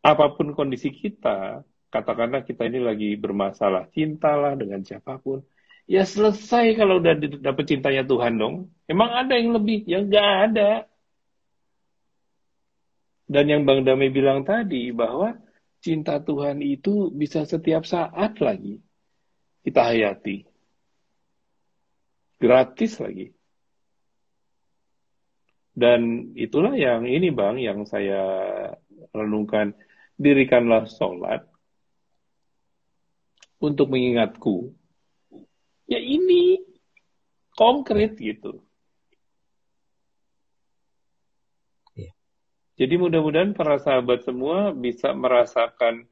[0.00, 1.60] apa pun kondisi kita,
[1.92, 5.44] katakanlah kita ini lagi bermasalah, cintalah dengan siapa pun.
[5.84, 7.12] Ya selesai kalau udah
[7.44, 8.72] dapet cintanya Tuhan dong.
[8.88, 9.84] Emang ada yang lebih?
[9.84, 10.88] Ya nggak ada.
[13.28, 15.36] Dan yang Bang Dame bilang tadi bahwa
[15.84, 18.80] cinta Tuhan itu bisa setiap saat lagi
[19.64, 20.53] kita hayati.
[22.44, 23.32] Gratis lagi.
[25.72, 28.20] Dan itulah yang ini Bang, yang saya
[29.16, 29.72] renungkan.
[30.14, 31.42] Dirikanlah sholat
[33.58, 34.76] untuk mengingatku.
[35.88, 36.60] Ya ini
[37.56, 38.60] konkret gitu.
[41.96, 42.12] Iya.
[42.78, 46.06] Jadi mudah-mudahan para sahabat semua bisa merasakan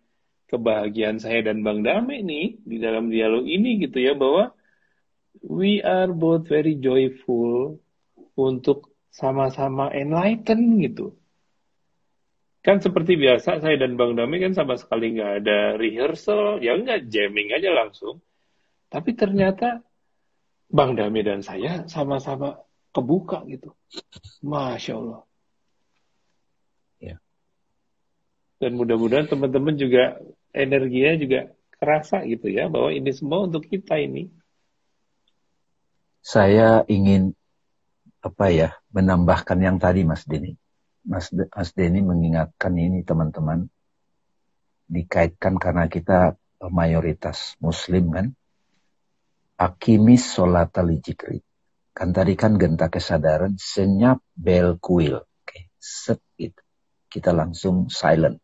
[0.51, 4.51] kebahagiaan saya dan Bang Dame nih di dalam dialog ini gitu ya bahwa
[5.41, 7.81] we are both very joyful
[8.37, 11.17] untuk sama-sama enlighten gitu.
[12.63, 17.11] Kan seperti biasa saya dan Bang Dami kan sama sekali nggak ada rehearsal, ya nggak
[17.11, 18.23] jamming aja langsung.
[18.87, 19.83] Tapi ternyata
[20.71, 22.63] Bang Dami dan saya sama-sama
[22.95, 23.75] kebuka gitu.
[24.47, 25.23] Masya Allah.
[27.03, 27.17] Ya.
[28.63, 30.23] Dan mudah-mudahan teman-teman juga
[30.55, 31.41] energinya juga
[31.83, 34.31] kerasa gitu ya, bahwa ini semua untuk kita ini
[36.23, 37.35] saya ingin
[38.23, 40.55] apa ya menambahkan yang tadi Mas Deni.
[41.03, 43.67] Mas, Mas Deni mengingatkan ini teman-teman
[44.87, 46.39] dikaitkan karena kita
[46.71, 48.27] mayoritas Muslim kan.
[49.59, 50.71] Akimis sholat
[51.03, 51.43] jikri.
[51.93, 55.27] Kan tadi kan genta kesadaran senyap bel kuil.
[55.27, 56.63] Oke, set itu.
[57.11, 58.41] Kita langsung silent.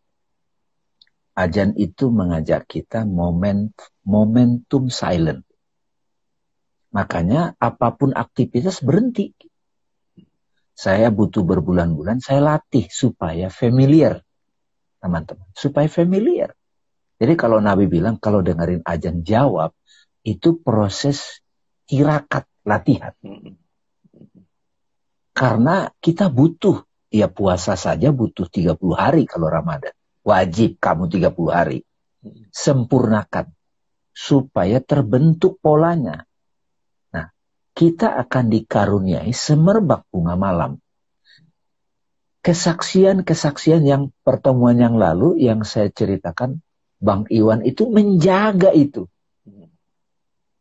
[1.39, 3.73] Ajan itu mengajak kita moment,
[4.05, 5.48] momentum silent
[6.89, 9.37] Makanya apa pun aktivitas berhenti.
[10.73, 14.23] Saya butuh berbulan-bulan, saya latih supaya familiar.
[15.03, 16.55] Teman-teman, supaya familiar.
[17.19, 19.75] Jadi kalau Nabi bilang, kalau dengerin ajan jawab,
[20.23, 21.43] itu proses
[21.91, 23.11] tirakat, latihan.
[25.35, 29.95] Karena kita butuh, ya puasa saja butuh 30 hari kalau Ramadan.
[30.23, 31.79] Wajib kamu 30 hari.
[32.55, 33.51] Sempurnakan.
[34.15, 36.28] Supaya terbentuk polanya
[37.79, 40.83] kita akan dikaruniai semerbak bunga malam.
[42.43, 46.59] Kesaksian-kesaksian yang pertemuan yang lalu yang saya ceritakan,
[46.99, 49.07] Bang Iwan itu menjaga itu.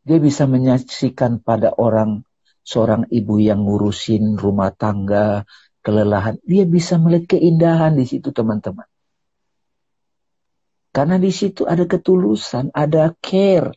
[0.05, 2.21] Dia bisa menyaksikan pada orang,
[2.61, 5.49] seorang ibu yang ngurusin rumah tangga,
[5.81, 6.37] kelelahan.
[6.45, 8.85] Dia bisa melihat keindahan di situ teman-teman.
[10.93, 13.73] Karena di situ ada ketulusan, ada care,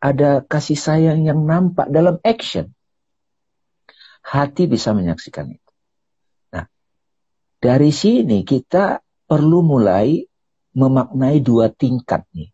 [0.00, 2.72] ada kasih sayang yang nampak dalam action.
[4.24, 5.70] Hati bisa menyaksikan itu.
[6.56, 6.64] Nah,
[7.60, 10.24] dari sini kita perlu mulai
[10.72, 12.48] memaknai dua tingkat nih.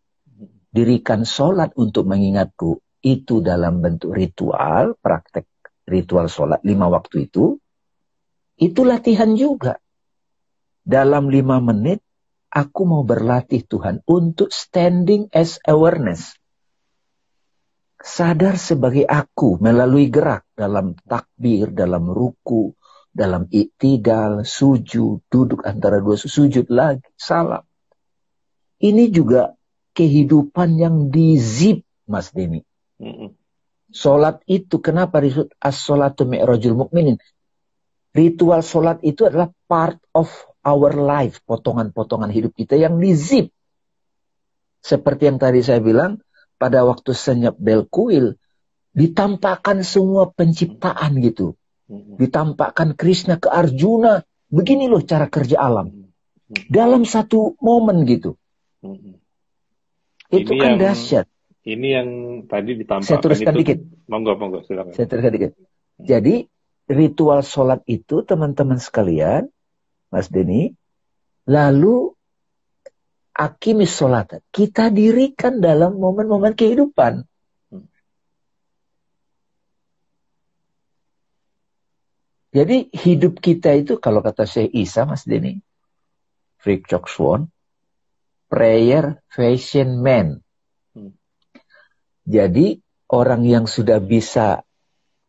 [0.67, 5.47] Dirikan sholat untuk mengingatku itu dalam bentuk ritual, praktek
[5.87, 7.55] ritual sholat lima waktu itu.
[8.59, 9.79] Itu latihan juga.
[10.87, 12.03] Dalam lima menit,
[12.51, 16.36] aku mau berlatih Tuhan untuk standing as awareness
[18.01, 22.73] sadar sebagai aku melalui gerak dalam takbir, dalam ruku,
[23.09, 27.65] dalam iktidal, sujud, duduk antara dua sujud lagi, salam.
[28.77, 29.57] Ini juga
[29.97, 32.61] kehidupan yang dizip, Mas Deni.
[33.01, 33.33] Mm
[33.87, 37.15] Solat itu kenapa disebut as-solatu mi'rajul mukminin?
[38.11, 40.27] Ritual solat itu adalah part of
[40.67, 43.47] our life, potongan-potongan hidup kita yang dizip.
[44.83, 46.19] Seperti yang tadi saya bilang,
[46.57, 48.35] pada waktu senyap Belkuil
[48.97, 51.53] ditampakkan semua penciptaan gitu.
[51.89, 54.25] Ditampakkan Krishna ke Arjuna.
[54.49, 56.11] Begini loh cara kerja alam.
[56.67, 58.35] Dalam satu momen gitu.
[60.27, 61.25] Itu ini kan yang, dahsyat.
[61.63, 62.09] Ini yang
[62.49, 63.79] tadi ditampakkan Saya teruskan itu, dikit.
[64.09, 64.91] Monggo, monggo, silakan.
[64.91, 65.51] Saya teruskan dikit.
[66.01, 66.35] Jadi
[66.87, 69.51] ritual sholat itu teman-teman sekalian,
[70.09, 70.73] Mas Denny,
[71.45, 72.16] lalu
[73.37, 74.41] akimis sholat.
[74.49, 77.21] Kita dirikan dalam momen-momen kehidupan.
[82.49, 85.61] Jadi hidup kita itu kalau kata Syekh Isa Mas Denny,
[86.57, 87.41] Freak Chok Swan,
[88.49, 90.41] prayer fashion man.
[92.25, 92.81] Jadi
[93.13, 94.65] orang yang sudah bisa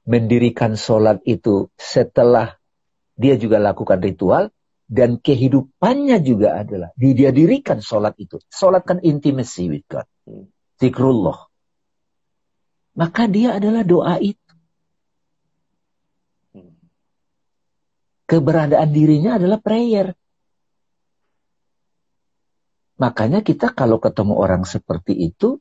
[0.09, 2.56] mendirikan sholat itu setelah
[3.12, 4.48] dia juga lakukan ritual,
[4.89, 8.41] dan kehidupannya juga adalah dia dirikan sholat itu.
[8.49, 10.09] Sholat kan intimacy with God.
[10.24, 10.49] Hmm.
[10.80, 11.45] Zikrullah.
[12.97, 14.53] Maka dia adalah doa itu.
[16.57, 16.72] Hmm.
[18.24, 20.16] Keberadaan dirinya adalah prayer.
[22.99, 25.61] Makanya kita kalau ketemu orang seperti itu,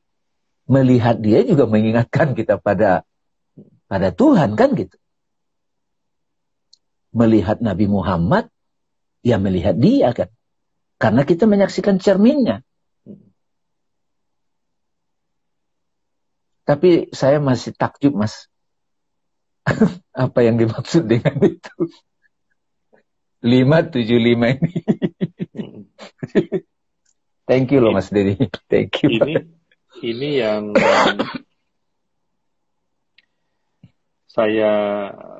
[0.72, 3.04] melihat dia juga mengingatkan kita pada
[3.92, 4.96] pada Tuhan kan gitu.
[7.12, 8.50] Melihat Nabi Muhammad
[9.22, 10.30] ya melihat dia kan.
[10.98, 12.66] Karena kita menyaksikan cerminnya.
[16.68, 18.52] Tapi saya masih takjub mas.
[20.12, 21.74] Apa yang dimaksud dengan itu?
[23.40, 24.04] 575
[24.58, 24.74] ini.
[27.48, 28.36] Thank you loh Mas Dedi.
[28.68, 29.24] Thank you.
[29.24, 29.40] Ini
[30.04, 30.76] ini yang
[34.28, 34.74] saya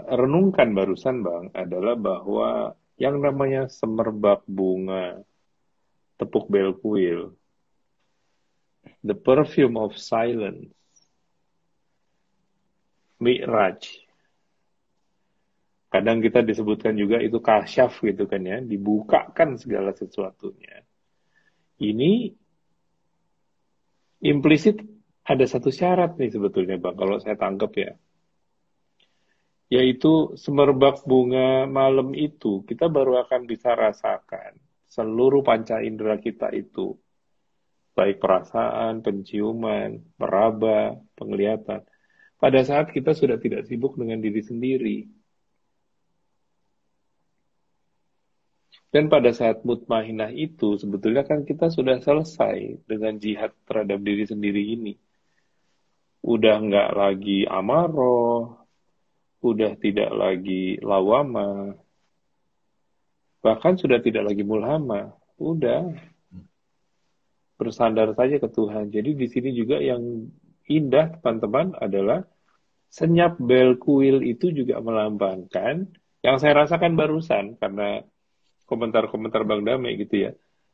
[0.08, 5.22] renungkan barusan Bang adalah bahwa yang namanya semerbak bunga
[6.18, 7.38] tepuk belkuil,
[9.06, 10.74] the perfume of silence,
[13.22, 13.86] mi'raj.
[15.88, 20.84] Kadang kita disebutkan juga itu kasyaf gitu kan ya, dibukakan segala sesuatunya.
[21.78, 22.34] Ini
[24.26, 24.82] implisit
[25.22, 27.94] ada satu syarat nih sebetulnya Bang, kalau saya tangkap ya
[29.68, 32.64] yaitu semerbak bunga malam itu.
[32.64, 34.56] Kita baru akan bisa rasakan
[34.88, 36.96] seluruh panca indera kita itu.
[37.98, 41.84] Baik perasaan, penciuman, meraba, penglihatan.
[42.38, 44.98] Pada saat kita sudah tidak sibuk dengan diri sendiri.
[48.88, 54.64] Dan pada saat mutmainah itu sebetulnya kan kita sudah selesai dengan jihad terhadap diri sendiri
[54.78, 54.94] ini.
[56.24, 58.67] Udah nggak lagi amaroh
[59.42, 61.78] udah tidak lagi lawama,
[63.42, 65.94] bahkan sudah tidak lagi mulhama, udah
[67.58, 68.94] bersandar saja ke Tuhan.
[68.94, 70.30] Jadi di sini juga yang
[70.70, 72.26] indah teman-teman adalah
[72.88, 75.92] senyap bel kuil itu juga melambangkan
[76.26, 78.04] Yang saya rasakan barusan karena
[78.68, 80.32] komentar-komentar Bang Dame gitu ya.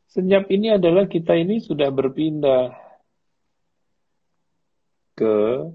[0.09, 2.73] Senyap ini adalah kita ini sudah berpindah
[5.13, 5.67] ke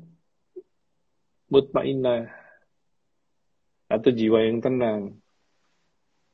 [1.46, 2.37] mutmainah
[3.88, 5.16] atau jiwa yang tenang.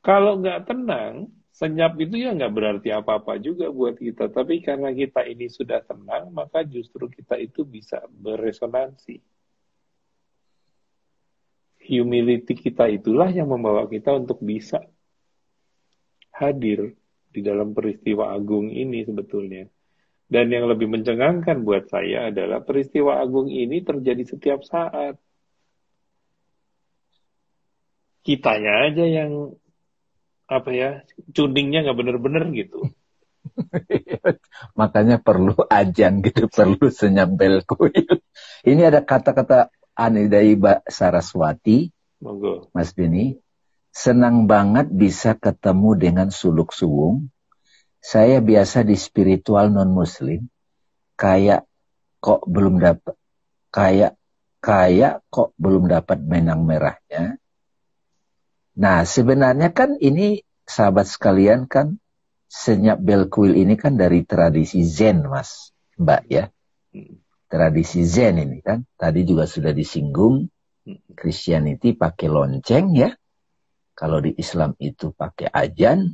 [0.05, 4.29] Kalau nggak tenang, senyap itu ya nggak berarti apa-apa juga buat kita.
[4.29, 9.23] Tapi karena kita ini sudah tenang, maka justru kita itu bisa beresonansi.
[11.85, 14.83] Humility kita itulah yang membawa kita untuk bisa
[16.35, 16.97] hadir
[17.31, 19.71] di dalam peristiwa agung ini sebetulnya.
[20.25, 25.21] Dan yang lebih mencengangkan buat saya adalah peristiwa agung ini terjadi setiap saat.
[28.25, 29.53] Kitanya aja yang
[30.49, 30.91] apa ya
[31.33, 32.89] tuningnya nggak bener-bener gitu.
[34.81, 37.93] Makanya perlu ajan gitu, perlu senyap belku.
[38.65, 41.93] Ini ada kata-kata Mbak Saraswati,
[42.25, 42.73] Monggo.
[42.73, 43.37] Mas Dini.
[43.95, 47.31] Senang banget bisa ketemu dengan suluk suwung.
[48.03, 50.51] Saya biasa di spiritual non muslim,
[51.15, 51.63] kayak
[52.19, 53.15] kok belum dapat,
[53.71, 54.19] kayak
[54.59, 57.39] kayak kok belum dapat menang merahnya.
[58.75, 62.03] Nah, sebenarnya kan ini sahabat sekalian kan
[62.51, 66.45] senyap bel kuil ini kan dari tradisi Zen, Mas, Mbak ya.
[67.47, 68.83] Tradisi Zen ini kan.
[68.99, 70.51] Tadi juga sudah disinggung.
[71.15, 73.15] Christianity pakai lonceng ya.
[73.95, 76.11] Kalau di Islam itu pakai ajan.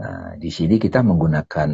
[0.00, 1.70] Nah, di sini kita menggunakan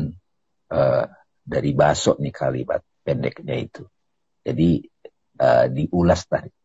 [0.75, 1.05] uh,
[1.45, 3.87] dari basok nih kalimat pendeknya itu.
[4.43, 4.83] Jadi
[5.39, 6.64] uh, diulas tadi.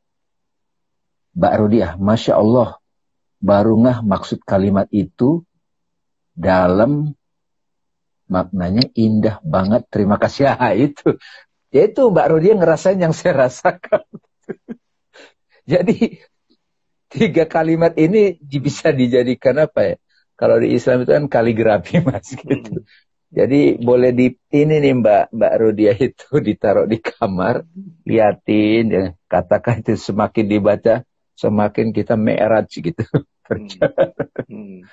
[1.37, 2.79] Mbak Rodiah, Masya Allah,
[3.39, 5.43] baru ngah maksud kalimat itu
[6.35, 7.15] dalam
[8.29, 9.87] maknanya indah banget.
[9.89, 11.17] Terima kasih ya itu.
[11.69, 14.05] Ya itu Mbak Rodiah ngerasain yang saya rasakan.
[15.71, 16.17] Jadi
[17.09, 19.95] tiga kalimat ini bisa dijadikan apa ya?
[20.39, 22.79] Kalau di Islam itu kan kaligrafi mas gitu.
[22.79, 22.87] Hmm.
[23.29, 27.61] Jadi boleh di ini nih Mbak Mbak Rodia itu ditaruh di kamar,
[28.01, 31.05] liatin ya, katakan itu semakin dibaca
[31.39, 32.99] semakin kita merat gitu.
[33.49, 33.65] Hmm.
[34.45, 34.85] hmm.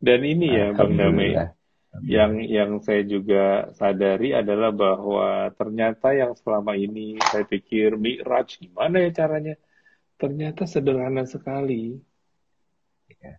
[0.00, 1.36] Dan ini ya Bang Dame,
[2.00, 9.04] yang yang saya juga sadari adalah bahwa ternyata yang selama ini saya pikir Mi'raj gimana
[9.04, 9.60] ya caranya?
[10.16, 12.00] Ternyata sederhana sekali.
[13.20, 13.36] Ya.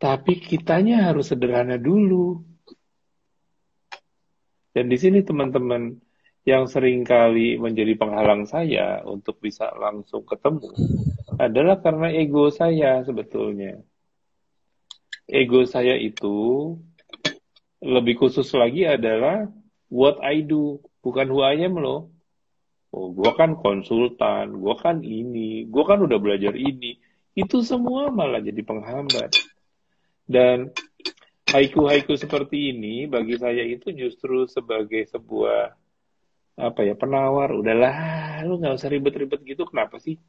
[0.00, 2.40] Tapi kitanya harus sederhana dulu.
[4.72, 6.00] Dan di sini teman-teman
[6.48, 10.72] yang sering kali menjadi penghalang saya untuk bisa langsung ketemu
[11.42, 13.82] adalah karena ego saya sebetulnya.
[15.26, 16.70] Ego saya itu
[17.82, 19.50] lebih khusus lagi adalah
[19.90, 22.14] what I do, bukan who I am loh.
[22.94, 27.02] Oh, gua kan konsultan, gua kan ini, gua kan udah belajar ini.
[27.34, 29.32] Itu semua malah jadi penghambat.
[30.28, 30.70] Dan
[31.50, 35.74] haiku-haiku seperti ini bagi saya itu justru sebagai sebuah
[36.52, 37.96] apa ya penawar udahlah
[38.44, 40.20] lu nggak usah ribet-ribet gitu kenapa sih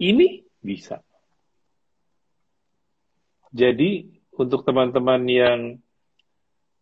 [0.00, 1.00] ini bisa.
[3.56, 5.60] Jadi untuk teman-teman yang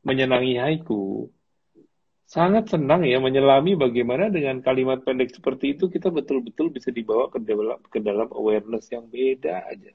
[0.02, 1.30] menyenangi haiku,
[2.24, 7.38] sangat senang ya menyelami bagaimana dengan kalimat pendek seperti itu kita betul-betul bisa dibawa ke
[7.38, 9.94] dalam, ke dalam awareness yang beda aja.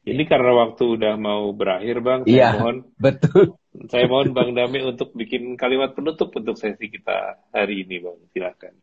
[0.00, 2.24] Ini karena waktu udah mau berakhir, Bang.
[2.24, 3.59] Saya iya, mohon, betul.
[3.70, 8.18] Saya mohon Bang Dami untuk bikin kalimat penutup untuk sesi kita hari ini, Bang.
[8.34, 8.74] Silakan.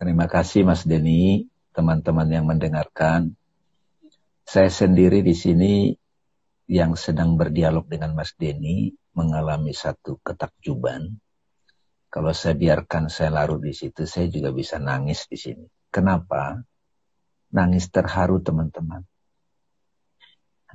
[0.00, 1.46] Terima kasih, Mas Denny,
[1.76, 3.36] teman-teman yang mendengarkan.
[4.42, 5.94] Saya sendiri di sini
[6.66, 11.20] yang sedang berdialog dengan Mas Denny mengalami satu ketakjuban.
[12.10, 15.66] Kalau saya biarkan saya larut di situ, saya juga bisa nangis di sini.
[15.94, 16.58] Kenapa?
[17.50, 19.02] nangis terharu teman-teman.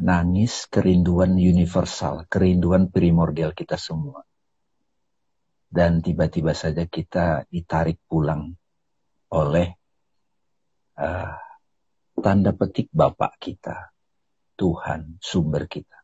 [0.04, 4.24] Nangis kerinduan universal, kerinduan primordial kita semua.
[5.72, 8.52] Dan tiba-tiba saja kita ditarik pulang
[9.32, 9.68] oleh
[11.00, 11.36] uh,
[12.20, 13.92] tanda petik Bapak kita,
[14.60, 15.96] Tuhan, sumber kita.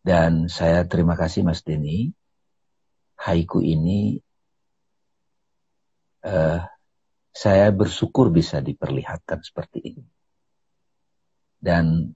[0.00, 2.08] Dan saya terima kasih Mas Denny,
[3.20, 4.16] haiku ini
[6.24, 6.64] uh,
[7.28, 10.06] saya bersyukur bisa diperlihatkan seperti ini.
[11.58, 12.14] Dan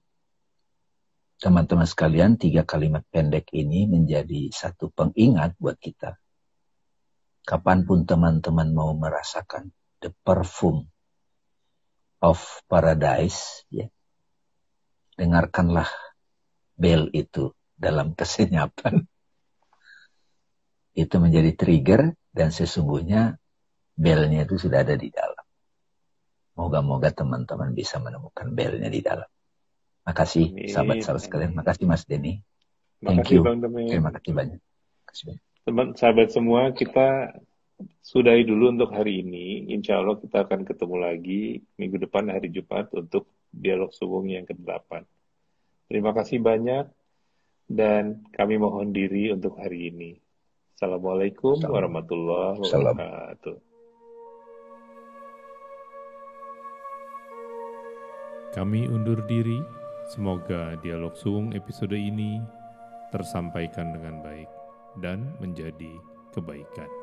[1.43, 6.15] teman-teman sekalian, tiga kalimat pendek ini menjadi satu pengingat buat kita.
[7.43, 10.87] Kapan pun teman-teman mau merasakan the perfume
[12.23, 12.39] of
[12.71, 13.91] paradise, ya,
[15.19, 15.91] dengarkanlah
[16.79, 19.03] bel itu dalam kesenyapan.
[20.93, 23.37] Itu menjadi trigger Dan sesungguhnya
[23.93, 25.45] belnya itu sudah ada di dalam.
[26.57, 29.29] Moga-moga teman-teman bisa menemukan belnya di dalam.
[30.03, 31.51] Makasih sahabat-sahabat sekalian.
[31.55, 32.43] Makasih Mas Denny.
[32.99, 33.43] Thank Makasih you.
[33.43, 33.87] Bang Demi.
[33.87, 34.59] Terima kasih banyak.
[35.63, 37.39] Teman sahabat semua, kita
[38.03, 39.71] sudahi dulu untuk hari ini.
[39.71, 41.41] Insya Allah kita akan ketemu lagi
[41.79, 45.07] minggu depan hari Jumat untuk dialog suwung yang ke-8.
[45.87, 46.89] Terima kasih banyak
[47.69, 50.11] dan kami mohon diri untuk hari ini.
[50.75, 51.79] Assalamualaikum Salam.
[51.79, 52.95] warahmatullahi Salam.
[52.97, 53.57] wabarakatuh.
[58.53, 59.82] Kami undur diri.
[60.03, 62.43] Semoga dialog suwung episode ini
[63.15, 64.49] tersampaikan dengan baik
[64.99, 65.95] dan menjadi
[66.35, 67.02] kebaikan.